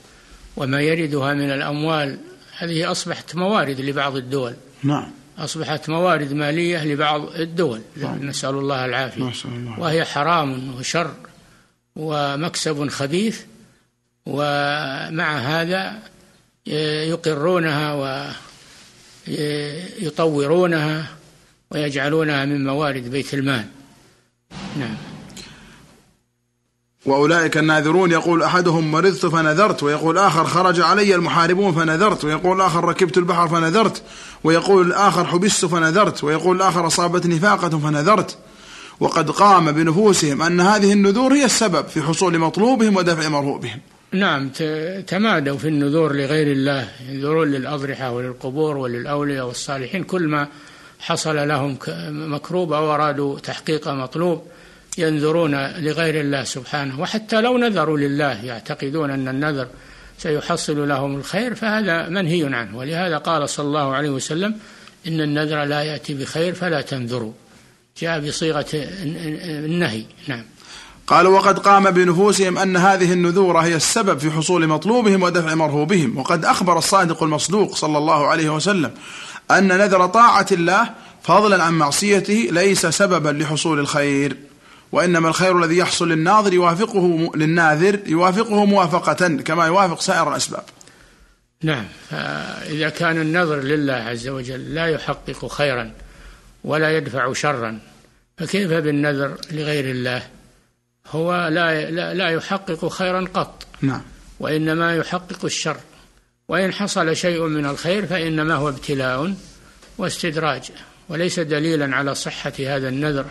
وما 0.56 0.80
يردها 0.80 1.34
من 1.34 1.50
الأموال 1.50 2.18
هذه 2.58 2.90
أصبحت 2.90 3.36
موارد 3.36 3.80
لبعض 3.80 4.16
الدول. 4.16 4.54
نعم. 4.82 5.10
أصبحت 5.38 5.88
موارد 5.88 6.32
مالية 6.32 6.84
لبعض 6.84 7.34
الدول. 7.34 7.80
نعم. 7.96 8.26
نسأل 8.26 8.50
الله 8.50 8.84
العافية. 8.84 9.24
ما 9.24 9.32
شاء 9.32 9.52
الله. 9.52 9.80
وهي 9.80 10.04
حرام 10.04 10.74
وشر 10.78 11.14
ومكسب 11.96 12.88
خبيث 12.88 13.40
ومع 14.26 15.38
هذا 15.38 15.98
يقرونها 17.06 17.94
ويطورونها 19.28 21.06
ويجعلونها 21.70 22.44
من 22.44 22.66
موارد 22.66 23.10
بيت 23.10 23.34
المال. 23.34 23.64
نعم. 24.76 24.96
وأولئك 27.06 27.56
الناذرون 27.56 28.10
يقول 28.10 28.42
أحدهم 28.42 28.90
مرضت 28.90 29.26
فنذرت 29.26 29.82
ويقول 29.82 30.18
آخر 30.18 30.44
خرج 30.44 30.80
علي 30.80 31.14
المحاربون 31.14 31.72
فنذرت 31.72 32.24
ويقول 32.24 32.60
آخر 32.60 32.84
ركبت 32.84 33.18
البحر 33.18 33.48
فنذرت 33.48 34.02
ويقول 34.44 34.86
الآخر 34.86 35.24
حبست 35.24 35.64
فنذرت 35.66 36.24
ويقول 36.24 36.56
الآخر 36.56 36.86
أصابتني 36.86 37.38
فاقة 37.38 37.78
فنذرت. 37.78 38.38
وقد 39.00 39.30
قام 39.30 39.72
بنفوسهم 39.72 40.42
أن 40.42 40.60
هذه 40.60 40.92
النذور 40.92 41.32
هي 41.32 41.44
السبب 41.44 41.86
في 41.86 42.02
حصول 42.02 42.38
مطلوبهم 42.38 42.96
ودفع 42.96 43.28
مرهوبهم 43.28 43.80
نعم 44.12 44.48
تمادوا 45.06 45.58
في 45.58 45.68
النذور 45.68 46.12
لغير 46.12 46.52
الله 46.52 46.88
ينذرون 47.08 47.48
للأضرحة 47.48 48.12
وللقبور 48.12 48.76
وللأولياء 48.76 49.46
والصالحين 49.46 50.04
كل 50.04 50.28
ما 50.28 50.48
حصل 51.00 51.48
لهم 51.48 51.78
مكروب 52.08 52.72
أو 52.72 52.94
أرادوا 52.94 53.38
تحقيق 53.38 53.88
مطلوب 53.88 54.42
ينذرون 54.98 55.66
لغير 55.66 56.20
الله 56.20 56.44
سبحانه. 56.44 57.00
وحتى 57.00 57.40
لو 57.40 57.58
نذروا 57.58 57.98
لله 57.98 58.44
يعتقدون 58.44 59.10
أن 59.10 59.28
النذر 59.28 59.66
سيحصل 60.18 60.88
لهم 60.88 61.16
الخير 61.16 61.54
فهذا 61.54 62.08
منهي 62.08 62.54
عنه. 62.54 62.78
ولهذا 62.78 63.18
قال 63.18 63.48
صلى 63.48 63.66
الله 63.66 63.94
عليه 63.94 64.10
وسلم 64.10 64.54
إن 65.06 65.20
النذر 65.20 65.64
لا 65.64 65.82
يأتي 65.82 66.14
بخير 66.14 66.54
فلا 66.54 66.80
تنذروا. 66.80 67.32
جاء 67.98 68.20
بصيغة 68.20 68.66
النهي. 68.74 70.04
نعم. 70.28 70.44
قال 71.06 71.26
وقد 71.26 71.58
قام 71.58 71.90
بنفوسهم 71.90 72.58
أن 72.58 72.76
هذه 72.76 73.12
النذور 73.12 73.58
هي 73.58 73.76
السبب 73.76 74.18
في 74.18 74.30
حصول 74.30 74.66
مطلوبهم 74.66 75.22
ودفع 75.22 75.54
مرهوبهم. 75.54 76.18
وقد 76.18 76.44
أخبر 76.44 76.78
الصادق 76.78 77.22
المصدوق 77.22 77.74
صلى 77.74 77.98
الله 77.98 78.26
عليه 78.26 78.50
وسلم 78.50 78.90
أن 79.50 79.68
نذر 79.68 80.06
طاعة 80.06 80.46
الله 80.52 80.90
فضلا 81.22 81.62
عن 81.62 81.72
معصيته 81.72 82.48
ليس 82.50 82.86
سببا 82.86 83.28
لحصول 83.28 83.78
الخير 83.78 84.36
وإنما 84.92 85.28
الخير 85.28 85.58
الذي 85.58 85.76
يحصل 85.76 86.08
للناظر 86.08 86.52
يوافقه 86.52 87.32
للناذر 87.34 88.00
يوافقه 88.06 88.64
موافقة 88.64 89.28
كما 89.28 89.66
يوافق 89.66 90.00
سائر 90.00 90.30
الأسباب. 90.30 90.62
نعم 91.62 91.84
فإذا 92.10 92.88
كان 92.88 93.20
النذر 93.20 93.56
لله 93.56 93.92
عز 93.92 94.28
وجل 94.28 94.74
لا 94.74 94.86
يحقق 94.86 95.52
خيرا 95.52 95.92
ولا 96.64 96.96
يدفع 96.96 97.32
شرا 97.32 97.78
فكيف 98.38 98.70
بالنذر 98.70 99.36
لغير 99.50 99.90
الله؟ 99.90 100.22
هو 101.06 101.48
لا 101.48 101.90
لا, 101.90 102.14
لا 102.14 102.28
يحقق 102.28 102.88
خيرا 102.88 103.24
قط. 103.34 103.66
نعم. 103.82 104.02
وإنما 104.40 104.96
يحقق 104.96 105.44
الشر. 105.44 105.76
وإن 106.50 106.72
حصل 106.72 107.16
شيء 107.16 107.46
من 107.46 107.66
الخير 107.66 108.06
فإنما 108.06 108.54
هو 108.54 108.68
ابتلاء 108.68 109.34
واستدراج 109.98 110.62
وليس 111.08 111.40
دليلا 111.40 111.96
على 111.96 112.14
صحة 112.14 112.52
هذا 112.58 112.88
النذر 112.88 113.26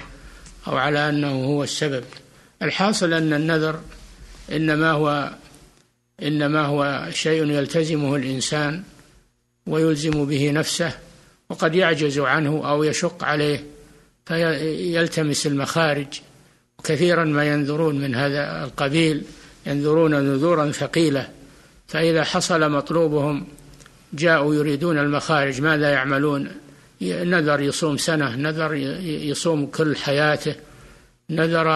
أو 0.68 0.78
على 0.78 1.10
أنه 1.10 1.46
هو 1.46 1.64
السبب. 1.64 2.04
الحاصل 2.62 3.14
أن 3.14 3.34
النذر 3.34 3.80
إنما 4.52 4.92
هو 4.92 5.32
إنما 6.24 6.66
هو 6.66 7.08
شيء 7.12 7.46
يلتزمه 7.46 8.16
الإنسان 8.16 8.84
ويلزم 9.68 10.26
به 10.26 10.52
نفسه 10.52 10.92
وقد 11.50 11.76
يعجز 11.76 12.20
عنه 12.20 12.70
أو 12.70 12.84
يشق 12.84 13.24
عليه 13.24 13.64
فيلتمس 14.26 15.48
المخارج. 15.48 16.08
كثيرا 16.84 17.24
ما 17.24 17.46
ينذرون 17.46 18.00
من 18.00 18.16
هذا 18.16 18.64
القبيل 18.64 19.24
ينذرون 19.66 20.12
نذورا 20.12 20.72
ثقيلة. 20.72 21.39
فإذا 21.90 22.24
حصل 22.24 22.72
مطلوبهم 22.72 23.48
جاءوا 24.14 24.56
يريدون 24.56 24.98
المخارج 24.98 25.62
ماذا 25.62 25.90
يعملون؟ 25.90 26.52
نذر 27.02 27.62
يصوم 27.62 27.98
سنة 27.98 28.36
نذر 28.36 28.74
يصوم 29.04 29.66
كل 29.66 29.96
حياته 29.96 30.56
نذر 31.30 31.72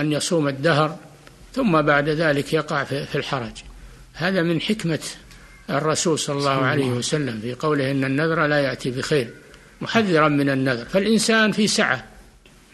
أن 0.00 0.12
يصوم 0.12 0.48
الدهر 0.48 0.96
ثم 1.52 1.82
بعد 1.82 2.08
ذلك 2.08 2.52
يقع 2.52 2.84
في 2.84 3.14
الحرج. 3.14 3.52
هذا 4.14 4.42
من 4.42 4.60
حكمة 4.60 4.98
الرسول 5.70 6.18
صلى 6.18 6.38
الله 6.38 6.64
عليه 6.64 6.90
وسلم 6.90 7.40
في 7.40 7.54
قوله 7.54 7.90
إن 7.90 8.04
النذر 8.04 8.46
لا 8.46 8.60
يأتي 8.60 8.90
بخير 8.90 9.30
محذرا 9.80 10.28
من 10.28 10.50
النذر. 10.50 10.84
فالإنسان 10.84 11.52
في 11.52 11.66
سعة 11.66 12.04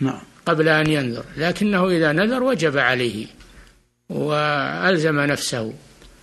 نعم. 0.01 0.21
قبل 0.47 0.69
أن 0.69 0.91
ينذر 0.91 1.25
لكنه 1.37 1.89
إذا 1.89 2.13
نذر 2.13 2.43
وجب 2.43 2.79
عليه 2.79 3.27
وألزم 4.09 5.21
نفسه. 5.21 5.73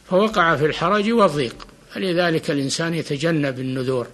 فوقع 0.10 0.56
في 0.56 0.66
الحرج 0.66 1.12
والضيق. 1.12 1.68
فلذلك 1.94 2.52
الإنسان 2.52 2.94
يتجنب 2.94 3.60
النذور. 3.60 4.08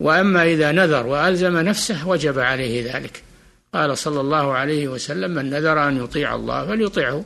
وأما 0.00 0.44
إذا 0.44 0.72
نذر 0.72 1.06
وألزم 1.06 1.56
نفسه 1.58 2.08
وجب 2.08 2.38
عليه 2.38 2.94
ذلك. 2.94 3.22
قال 3.74 3.98
صلى 3.98 4.20
الله 4.20 4.52
عليه 4.52 4.88
وسلم 4.88 5.30
من 5.30 5.50
نذر 5.50 5.88
أن 5.88 6.04
يطيع 6.04 6.34
الله 6.34 6.66
فليطيعه. 6.66 7.24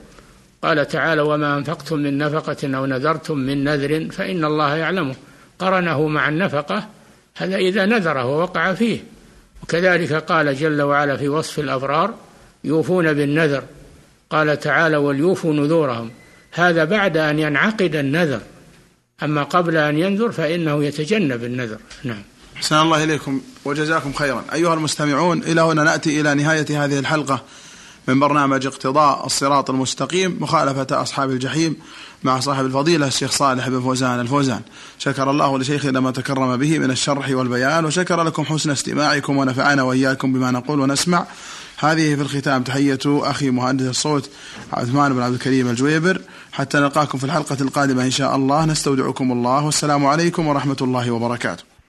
قال 0.63 0.89
تعالى 0.89 1.23
وما 1.23 1.59
أنفقتم 1.59 1.99
من 1.99 2.19
نفقة 2.19 2.77
أو 2.77 2.87
نذرتم 2.87 3.39
من 3.39 3.65
نذر 3.65 4.11
فإن 4.11 4.45
الله 4.45 4.77
يعلمه. 4.77 5.15
قرنه 5.59 6.09
مع 6.09 6.29
النفقة 6.29 6.89
هذا 7.37 7.57
إذا 7.57 7.87
نذره 7.87 8.25
ووقع 8.25 8.75
فيه. 8.75 8.99
وكذلك 9.63 10.13
قال 10.13 10.55
جل 10.55 10.83
وعلا 10.83 11.17
في 11.17 11.29
وصف 11.29 11.59
الأبرار 11.59 12.15
يوفون 12.65 13.13
بالنذر. 13.13 13.63
قال 14.31 14.61
تعالى 14.61 14.97
وليوفوا 14.97 15.55
نذورهم. 15.55 16.11
هذا 16.51 16.85
بعد 16.85 17.17
أن 17.17 17.39
ينعقد 17.39 17.97
النذر. 17.97 18.41
أما 19.23 19.43
قبل 19.43 19.77
أن 19.77 19.99
ينذر 19.99 20.33
فإنه 20.33 20.85
يتجنب 20.85 21.45
النذر. 21.45 21.79
نعم. 22.05 22.23
أحسن 22.57 22.77
الله 22.77 23.05
إليكم 23.05 23.41
وجزاكم 23.65 24.13
خيرا. 24.13 24.45
أيها 24.53 24.75
المستمعون 24.75 25.43
إلى 25.43 25.61
هنا 25.61 25.85
نأتي 25.85 26.21
إلى 26.21 26.35
نهاية 26.35 26.85
هذه 26.85 26.99
الحلقة 26.99 27.43
من 28.09 28.21
برنامج 28.21 28.67
اقتضاء 28.67 29.27
الصراط 29.27 29.71
المستقيم 29.71 30.37
مخالفة 30.41 31.03
أصحاب 31.03 31.31
الجحيم 31.31 31.77
مع 32.23 32.41
صاحب 32.41 32.65
الفضيلة 32.65 33.07
الشيخ 33.07 33.31
صالح 33.31 33.69
بن 33.69 33.81
فوزان 33.81 34.21
الفوزان. 34.21 34.61
شكر 34.99 35.31
الله 35.31 35.59
لشيخنا 35.59 36.01
ما 36.01 36.11
تكرم 36.11 36.57
به 36.57 36.79
من 36.79 36.91
الشرح 36.91 37.31
والبيان 37.31 37.85
وشكر 37.85 38.23
لكم 38.23 38.45
حسن 38.45 38.71
استماعكم 38.71 39.37
ونفعنا 39.37 39.83
وإياكم 39.83 40.33
بما 40.33 40.51
نقول 40.51 40.81
ونسمع. 40.81 41.27
هذه 41.79 42.15
في 42.15 42.23
الختام 42.23 42.63
تحية 42.63 42.99
أخي 43.07 43.51
مهندس 43.51 43.87
الصوت 43.87 44.31
عثمان 44.73 45.15
بن 45.15 45.23
عبد 45.23 45.35
الكريم 45.35 45.69
الجويبر. 45.69 46.21
حتى 46.53 46.79
نلقاكم 46.79 47.19
في 47.19 47.25
الحلقة 47.25 47.57
القادمة 47.61 48.05
إن 48.05 48.11
شاء 48.11 48.37
الله. 48.37 48.65
نستودعكم 48.65 49.33
الله. 49.33 49.65
والسلام 49.65 50.07
عليكم 50.07 50.47
ورحمة 50.47 50.77
الله 50.81 51.11
وبركاته. 51.11 51.70